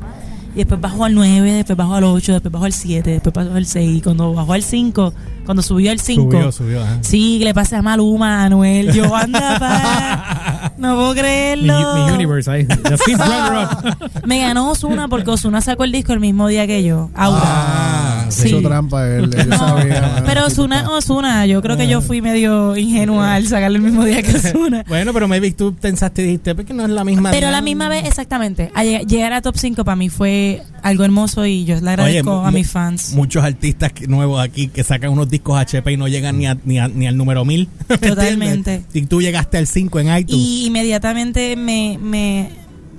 y 0.54 0.58
después 0.58 0.82
bajó 0.82 1.06
al 1.06 1.16
9, 1.16 1.52
después 1.52 1.78
bajó 1.78 1.96
al 1.96 2.04
8, 2.04 2.34
después 2.34 2.52
bajó 2.52 2.66
al 2.66 2.74
7, 2.74 3.10
después 3.10 3.34
bajó 3.34 3.56
al 3.56 3.66
6 3.66 3.98
y 3.98 4.02
cuando 4.02 4.34
bajó 4.34 4.54
al 4.54 4.64
5, 4.64 5.14
cuando 5.50 5.64
subió 5.64 5.90
al 5.90 6.00
5, 6.00 6.32
Subió, 6.32 6.52
subió. 6.52 6.84
ajá. 6.84 7.00
sí, 7.02 7.40
que 7.40 7.46
le 7.46 7.56
pasé 7.56 7.76
a 7.76 7.82
Maluma, 7.82 8.44
Anuel, 8.44 8.94
yo 8.94 9.16
anda 9.16 9.58
pa, 9.60 10.74
no 10.78 10.94
puedo 10.96 11.14
mi, 11.16 11.20
creerlo. 11.22 11.96
mi 12.06 12.12
universe 12.12 12.52
ahí. 12.52 12.66
The 12.68 12.98
fifth 13.00 13.20
runner 13.20 13.64
up. 13.66 14.28
Me 14.28 14.42
ganó 14.42 14.70
Osuna 14.70 15.08
porque 15.08 15.32
Osuna 15.32 15.60
sacó 15.62 15.86
el 15.86 15.92
disco 15.92 16.14
el 16.14 16.20
mismo 16.20 16.48
día 16.50 16.68
que 16.68 16.84
yo. 16.84 17.10
Aura. 17.16 17.42
Ah, 17.44 18.19
Sí. 18.32 18.48
Hizo 18.50 18.62
trampa 18.62 19.08
él, 19.08 19.30
él 19.36 19.50
sabía. 19.58 20.02
mano, 20.02 20.24
Pero 20.26 20.46
Osuna, 20.46 20.90
Osuna, 20.92 21.46
yo 21.46 21.62
creo 21.62 21.78
que 21.78 21.88
yo 21.88 22.02
fui 22.02 22.22
medio 22.22 22.76
ingenua 22.78 23.36
al 23.36 23.48
sacarlo 23.48 23.78
el 23.78 23.84
mismo 23.84 24.04
día 24.06 24.22
que 24.22 24.32
Osuna. 24.38 24.84
Bueno, 24.88 25.14
pero 25.14 25.28
maybe 25.28 25.52
tú 25.52 25.74
pensaste 25.76 26.22
y 26.22 26.26
dijiste, 26.26 26.56
porque 26.56 26.74
no 26.74 26.84
es 26.84 26.90
la 26.90 27.04
misma. 27.04 27.32
Pero 27.32 27.52
la 27.52 27.62
misma 27.62 27.90
vez, 27.90 28.06
exactamente, 28.06 28.72
a 28.76 28.84
llegar 28.84 29.34
a 29.34 29.42
top 29.42 29.56
5 29.58 29.84
para 29.86 29.96
mí 29.96 30.10
fue 30.10 30.62
algo 30.84 31.04
hermoso 31.04 31.46
y 31.46 31.66
yo 31.66 31.80
le 31.80 31.90
agradezco 31.90 32.46
a 32.46 32.52
mis 32.52 32.70
fans. 32.70 33.14
Muchos 33.14 33.44
artistas 33.44 33.92
nuevos 34.08 34.42
aquí 34.42 34.68
que 34.68 34.84
sacan 34.84 35.12
unos 35.12 35.30
discos 35.30 35.60
HP 35.60 35.92
y 35.94 35.98
no 35.98 36.08
llegan 36.08 36.38
ni, 36.38 36.48
a- 36.48 36.58
ni, 36.66 36.80
a- 36.80 36.88
ni 36.88 37.08
al 37.08 37.18
número 37.18 37.46
1000. 37.46 37.68
¿me 37.90 37.98
Totalmente. 37.98 38.84
Y 38.94 39.02
tú 39.04 39.22
llegaste 39.22 39.58
al 39.58 39.68
5 39.68 40.00
en 40.00 40.18
iTunes. 40.18 40.42
Y 40.42 40.66
inmediatamente 40.68 41.56
me, 41.56 41.98
me, 42.02 42.50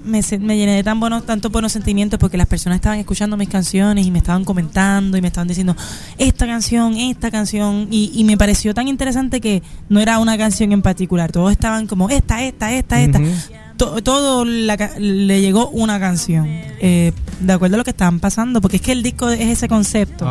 me, 0.05 0.23
llené 0.23 0.75
de 0.77 0.83
tan 0.83 0.99
buenos, 1.01 1.25
tantos 1.27 1.51
buenos 1.53 1.73
sentimientos 1.73 2.19
porque 2.19 2.37
las 2.37 2.47
personas 2.47 2.77
estaban 2.77 2.99
escuchando 2.99 3.37
mis 3.37 3.49
canciones 3.49 4.07
y 4.07 4.11
me 4.11 4.19
estaban 4.19 4.45
comentando 4.45 5.17
y 5.17 5.21
me 5.23 5.29
estaban 5.29 5.49
diciendo 5.49 5.77
esta 6.19 6.47
canción, 6.47 6.97
esta 6.97 7.31
canción. 7.31 7.89
Y, 7.91 8.11
y 8.15 8.25
me 8.25 8.37
pareció 8.37 8.75
tan 8.75 8.89
interesante 8.89 9.41
que 9.41 9.63
no 9.89 10.01
era 10.01 10.19
una 10.19 10.37
canción 10.39 10.73
en 10.73 10.83
particular. 10.83 11.33
Todos 11.33 11.53
estaban 11.53 11.87
como 11.87 12.09
esta, 12.11 12.43
esta, 12.43 12.73
esta, 12.73 13.01
esta. 13.01 13.19
To- 13.77 14.03
todo 14.03 14.45
la 14.45 14.77
le 14.99 15.41
llegó 15.41 15.71
una 15.71 15.99
canción 15.99 16.45
eh, 16.49 17.13
de 17.41 17.53
acuerdo 17.55 17.77
a 17.77 17.79
lo 17.79 17.85
que 17.85 17.91
estaban 17.91 18.21
pasando 18.21 18.61
porque 18.61 18.77
es 18.77 18.83
que 18.83 18.93
el 18.93 19.03
disco 19.03 19.31
es 19.31 19.41
ese 19.41 19.69
concepto 19.69 20.27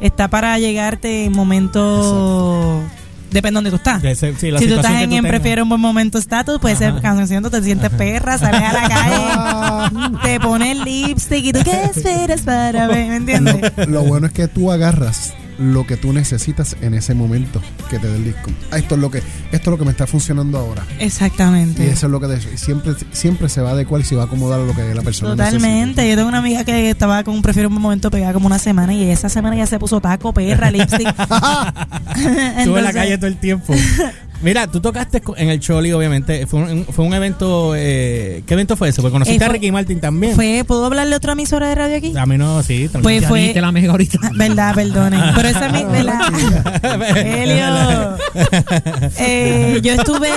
está 0.00 0.26
para 0.26 0.58
llegarte 0.58 1.26
en 1.26 1.32
momentos 1.32 2.82
depende 3.30 3.50
de 3.50 3.54
donde 3.54 3.70
tú 3.70 3.76
estás. 3.76 4.02
De 4.02 4.10
ese- 4.12 4.34
sí, 4.36 4.50
la 4.50 4.58
si 4.58 4.66
tú 4.66 4.74
estás 4.74 4.92
que 4.92 5.02
en 5.04 5.10
tú 5.10 5.16
en 5.16 5.22
prefiero 5.28 5.62
un 5.62 5.68
buen 5.68 5.80
momento 5.80 6.18
estatus 6.18 6.58
puede 6.60 6.76
ser 6.76 7.00
canción 7.00 7.42
te 7.50 7.62
sientes 7.62 7.90
perra 7.90 8.38
sales 8.38 8.62
a 8.62 8.72
la 8.72 8.88
calle 9.90 10.18
te 10.22 10.40
pones 10.40 10.78
lipstick 10.84 11.44
y 11.46 11.52
tú 11.52 11.60
qué 11.64 11.84
esperas 11.84 12.42
para 12.42 12.86
ver 12.88 13.08
¿me 13.08 13.16
entiendes? 13.16 13.72
Lo 13.88 14.02
bueno 14.02 14.26
es 14.26 14.32
que 14.32 14.48
tú 14.48 14.70
agarras 14.70 15.34
lo 15.60 15.86
que 15.86 15.96
tú 15.96 16.12
necesitas 16.12 16.74
en 16.80 16.94
ese 16.94 17.14
momento 17.14 17.60
que 17.90 17.98
te 17.98 18.08
dé 18.08 18.16
el 18.16 18.24
disco. 18.24 18.50
Ah, 18.70 18.78
Esto 18.78 18.94
es 18.94 19.00
lo 19.00 19.10
que 19.10 19.18
esto 19.18 19.26
es 19.52 19.66
lo 19.66 19.78
que 19.78 19.84
me 19.84 19.90
está 19.90 20.06
funcionando 20.06 20.58
ahora. 20.58 20.84
Y 20.98 21.04
exactamente 21.04 21.86
eso 21.88 22.06
es 22.06 22.12
lo 22.12 22.18
que 22.18 22.26
de- 22.28 22.38
y 22.54 22.56
siempre 22.56 22.94
siempre 23.12 23.48
se 23.48 23.60
va 23.60 23.70
a 23.70 23.72
adecuar 23.72 24.00
y 24.00 24.04
se 24.04 24.16
va 24.16 24.22
a 24.22 24.26
acomodar 24.26 24.60
a 24.60 24.64
lo 24.64 24.74
que 24.74 24.94
la 24.94 25.02
persona 25.02 25.30
Totalmente. 25.32 26.08
Yo 26.08 26.16
tengo 26.16 26.28
una 26.28 26.38
amiga 26.38 26.64
que 26.64 26.90
estaba 26.90 27.22
con 27.24 27.42
prefiero 27.42 27.68
un 27.68 27.74
momento 27.80 28.10
pegada 28.10 28.32
como 28.32 28.46
una 28.46 28.58
semana 28.58 28.94
y 28.94 29.10
esa 29.10 29.28
semana 29.28 29.54
ya 29.56 29.66
se 29.66 29.78
puso 29.78 30.00
taco, 30.00 30.32
perra, 30.32 30.70
lipstick. 30.70 31.08
Estuve 32.58 32.78
en 32.78 32.84
la 32.84 32.92
calle 32.92 33.16
todo 33.18 33.26
el 33.28 33.36
tiempo. 33.36 33.74
Mira, 34.42 34.66
tú 34.66 34.80
tocaste 34.80 35.22
en 35.36 35.50
el 35.50 35.60
Choli, 35.60 35.92
obviamente. 35.92 36.46
Fue 36.46 36.60
un, 36.60 36.84
fue 36.86 37.04
un 37.04 37.12
evento. 37.12 37.74
Eh, 37.76 38.42
¿Qué 38.46 38.54
evento 38.54 38.76
fue 38.76 38.88
ese? 38.88 39.02
Porque 39.02 39.12
conociste 39.12 39.44
Eh, 39.44 39.46
a 39.46 39.50
Ricky 39.50 39.70
Martin 39.70 40.00
también. 40.00 40.34
Fue, 40.34 40.64
¿Puedo 40.66 40.86
hablarle 40.86 41.14
otra 41.14 41.32
emisora 41.32 41.68
de 41.68 41.74
radio 41.74 41.96
aquí? 41.98 42.16
A 42.16 42.24
mí 42.26 42.38
no, 42.38 42.62
sí. 42.62 42.88
Pues 43.02 43.26
fue- 43.26 43.52
la 43.54 43.70
mega 43.72 43.90
ahorita. 43.90 44.18
Ah, 44.22 44.30
Verdad, 44.34 44.74
perdonen. 44.74 45.20
Pero 45.34 45.48
esa 45.48 45.68
mi, 45.68 45.84
¿verdad? 45.92 47.16
Helio. 47.16 48.16
Eh, 49.18 49.80
yo 49.82 49.92
estuve, 49.92 50.28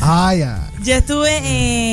Ah, 0.00 0.34
ya. 0.34 0.70
yo 0.84 0.94
estuve 0.94 1.36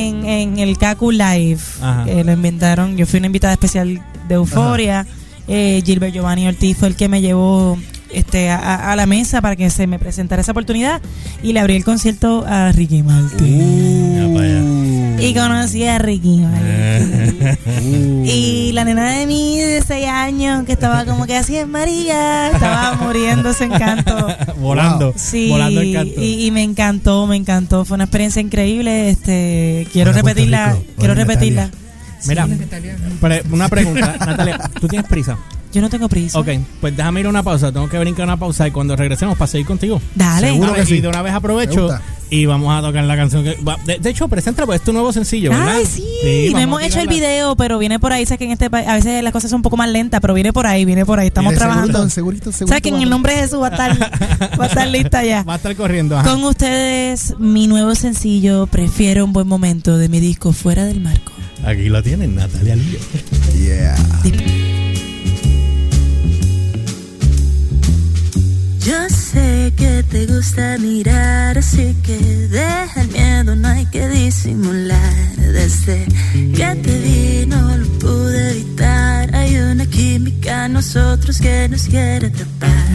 en, 0.08 0.26
en 0.26 0.60
el 0.60 0.78
Kaku 0.78 1.12
Live. 1.12 1.60
Que 2.06 2.24
lo 2.24 2.32
inventaron. 2.34 2.98
Yo 2.98 3.06
fui 3.06 3.18
una 3.20 3.28
invitada 3.28 3.54
especial 3.54 4.02
de 4.28 4.36
Euforia. 4.36 5.06
Eh, 5.48 5.82
Gilbert 5.86 6.14
Giovanni 6.14 6.48
Ortiz 6.48 6.78
fue 6.78 6.88
el 6.90 6.96
que 6.96 7.08
me 7.08 7.22
llevó 7.22 7.78
este 8.12 8.50
a, 8.50 8.96
la 8.96 9.06
mesa 9.06 9.42
para 9.42 9.56
que 9.56 9.70
se 9.70 9.88
me 9.88 10.00
presentara 10.00 10.42
esa 10.42 10.52
oportunidad 10.52 11.02
y 11.44 11.54
le 11.54 11.60
abrí 11.60 11.76
el 11.76 11.84
concierto 11.84 12.46
a 12.48 12.72
Ricky 12.72 13.04
Martin. 13.04 14.36
Allá. 14.38 15.22
Y 15.22 15.34
conocí 15.34 15.86
a 15.86 15.98
Ricky 15.98 16.42
Martin. 16.42 17.58
Uh. 17.68 18.24
Y 18.26 18.72
la 18.74 18.84
nena 18.86 19.12
de 19.12 19.26
mí 19.26 19.60
de 19.60 19.82
6 19.82 20.08
años 20.08 20.66
que 20.66 20.74
estaba 20.74 21.06
como 21.06 21.26
que 21.26 21.36
así 21.38 21.56
en 21.58 21.70
María, 21.72 22.52
estaba 22.52 22.96
muriéndose 22.96 23.66
en 23.66 23.72
canto. 23.72 24.28
volando. 24.60 25.14
Sí, 25.16 25.50
Volando 25.50 25.82
el 25.82 25.94
canto. 25.94 26.22
y, 26.22 26.46
y 26.46 26.52
me 26.52 26.64
encantó, 26.64 27.28
me 27.28 27.36
encantó. 27.38 27.86
Fue 27.86 27.96
una 27.96 28.04
experiencia 28.06 28.42
increíble. 28.42 29.10
Este, 29.10 29.88
quiero 29.92 30.12
Hola, 30.12 30.22
repetirla, 30.22 30.78
quiero 30.98 31.14
repetirla. 31.16 31.70
Mira, 32.28 32.48
pre- 33.22 33.44
una 33.52 33.70
pregunta, 33.70 34.16
Natalia. 34.20 34.60
¿Tú 34.80 34.88
tienes 34.88 35.08
prisa? 35.08 35.38
Yo 35.76 35.82
no 35.82 35.90
tengo 35.90 36.08
prisa. 36.08 36.40
Ok, 36.40 36.48
pues 36.80 36.96
déjame 36.96 37.20
ir 37.20 37.26
a 37.26 37.30
una 37.30 37.44
pausa. 37.44 37.70
Tengo 37.72 37.90
que 37.90 38.00
brincar 38.00 38.24
una 38.26 38.38
pausa 38.38 38.66
y 38.66 38.72
cuando 38.72 38.96
regresemos 38.96 39.38
para 39.38 39.48
seguir 39.48 39.68
contigo. 39.68 40.02
Dale. 40.16 40.48
Seguro. 40.48 40.70
A 40.70 40.72
ver, 40.72 40.82
que 40.82 40.88
sí. 40.88 40.96
Y 40.96 41.02
de 41.02 41.08
una 41.10 41.22
vez 41.22 41.34
aprovecho 41.34 41.90
y 42.30 42.46
vamos 42.46 42.74
a 42.76 42.82
tocar 42.82 43.04
la 43.04 43.16
canción. 43.18 43.44
que 43.44 43.56
va- 43.62 43.78
De, 43.86 44.00
de 44.00 44.10
hecho, 44.10 44.28
preséntala, 44.30 44.66
pues 44.66 44.80
es 44.80 44.86
tu 44.86 44.94
nuevo 44.94 45.12
sencillo, 45.12 45.50
¿verdad? 45.52 45.76
Ay, 45.76 45.86
sí, 45.86 46.50
no 46.54 46.60
hemos 46.60 46.82
hecho 46.82 47.00
el 47.02 47.08
video, 47.10 47.56
pero 47.58 47.78
viene 47.78 48.00
por 48.00 48.14
ahí. 48.14 48.26
Sabes 48.26 48.40
que 48.40 48.46
en 48.46 48.52
este 48.52 48.70
país 48.70 48.88
a 48.88 48.96
veces 48.96 49.22
las 49.22 49.34
cosas 49.34 49.52
son 49.52 49.58
un 49.58 49.62
poco 49.64 49.76
más 49.78 49.90
lentas, 49.90 50.22
pero 50.22 50.34
viene 50.34 50.54
por 50.54 50.66
ahí, 50.66 50.86
viene 50.86 51.06
por 51.06 51.20
ahí. 51.20 51.28
Estamos 51.28 51.52
De 51.52 51.58
trabajando. 51.58 52.08
Segurito, 52.10 52.10
segurito, 52.10 52.52
segurito. 52.54 52.68
Sabes 52.70 52.82
que 52.82 52.90
en 52.90 53.02
el 53.04 53.10
nombre 53.10 53.34
de 53.36 53.42
Jesús 53.42 53.62
va 53.62 53.68
a 53.68 53.72
estar, 53.72 54.00
va 54.60 54.64
a 54.64 54.68
estar 54.68 54.88
lista 54.88 55.24
ya. 55.26 55.44
Va 55.44 55.54
a 55.54 55.58
estar 55.58 55.76
corriendo. 55.76 56.18
ajá. 56.18 56.30
Con 56.32 56.44
ustedes, 56.46 57.36
mi 57.38 57.68
nuevo 57.68 57.94
sencillo, 57.96 58.66
Prefiero 58.68 59.26
un 59.26 59.34
buen 59.34 59.48
momento 59.48 59.98
de 59.98 60.08
mi 60.10 60.20
disco 60.22 60.54
Fuera 60.54 60.86
del 60.86 61.02
Marco. 61.02 61.34
Aquí 61.66 61.90
lo 61.90 62.02
tienen, 62.02 62.36
Natalia 62.36 62.76
Lío. 62.76 63.00
Yeah. 63.60 63.96
Yo 68.86 69.10
sé 69.10 69.74
que 69.76 70.04
te 70.04 70.28
gusta 70.28 70.78
mirar, 70.78 71.58
así 71.58 71.96
que 72.04 72.18
deja 72.20 73.02
el 73.02 73.08
miedo, 73.08 73.56
no 73.56 73.68
hay 73.68 73.88
que 73.88 74.08
disimular. 74.08 75.36
Desde 75.38 76.06
que 76.56 76.76
te 76.84 77.00
vi 77.00 77.48
no 77.48 77.78
lo 77.78 77.88
pude 77.98 78.52
evitar. 78.52 79.34
Hay 79.34 79.58
una 79.58 79.88
química 79.88 80.68
en 80.68 80.74
nosotros 80.74 81.40
que 81.40 81.68
nos 81.68 81.88
quiere 81.88 82.28
atrapar. 82.28 82.86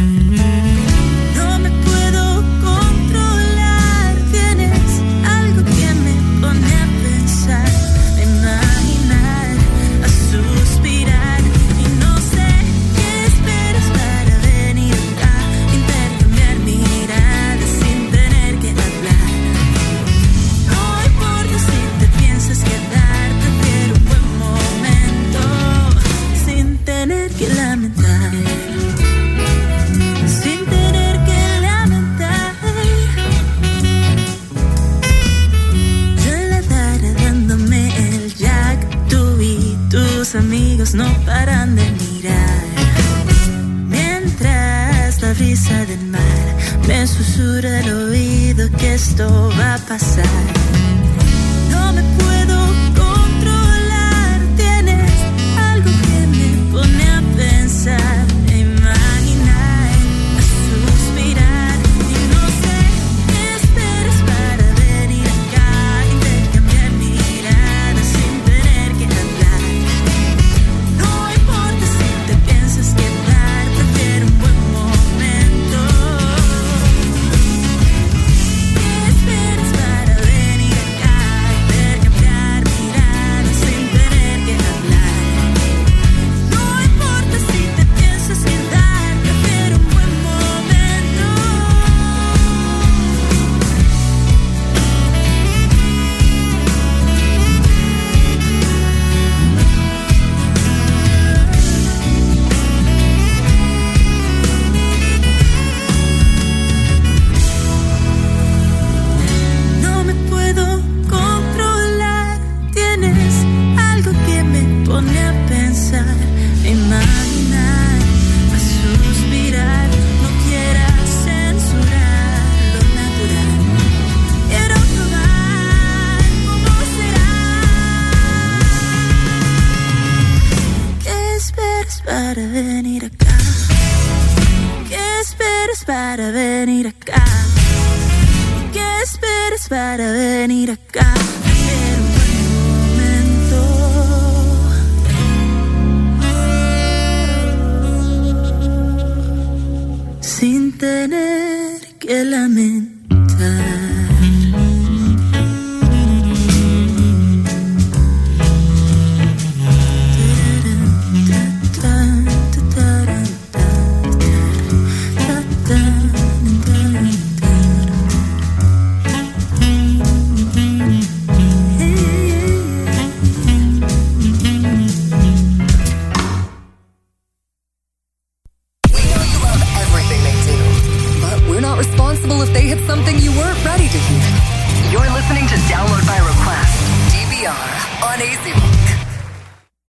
Tener 150.81 151.79
que 151.99 152.25
lamentar. 152.25 153.00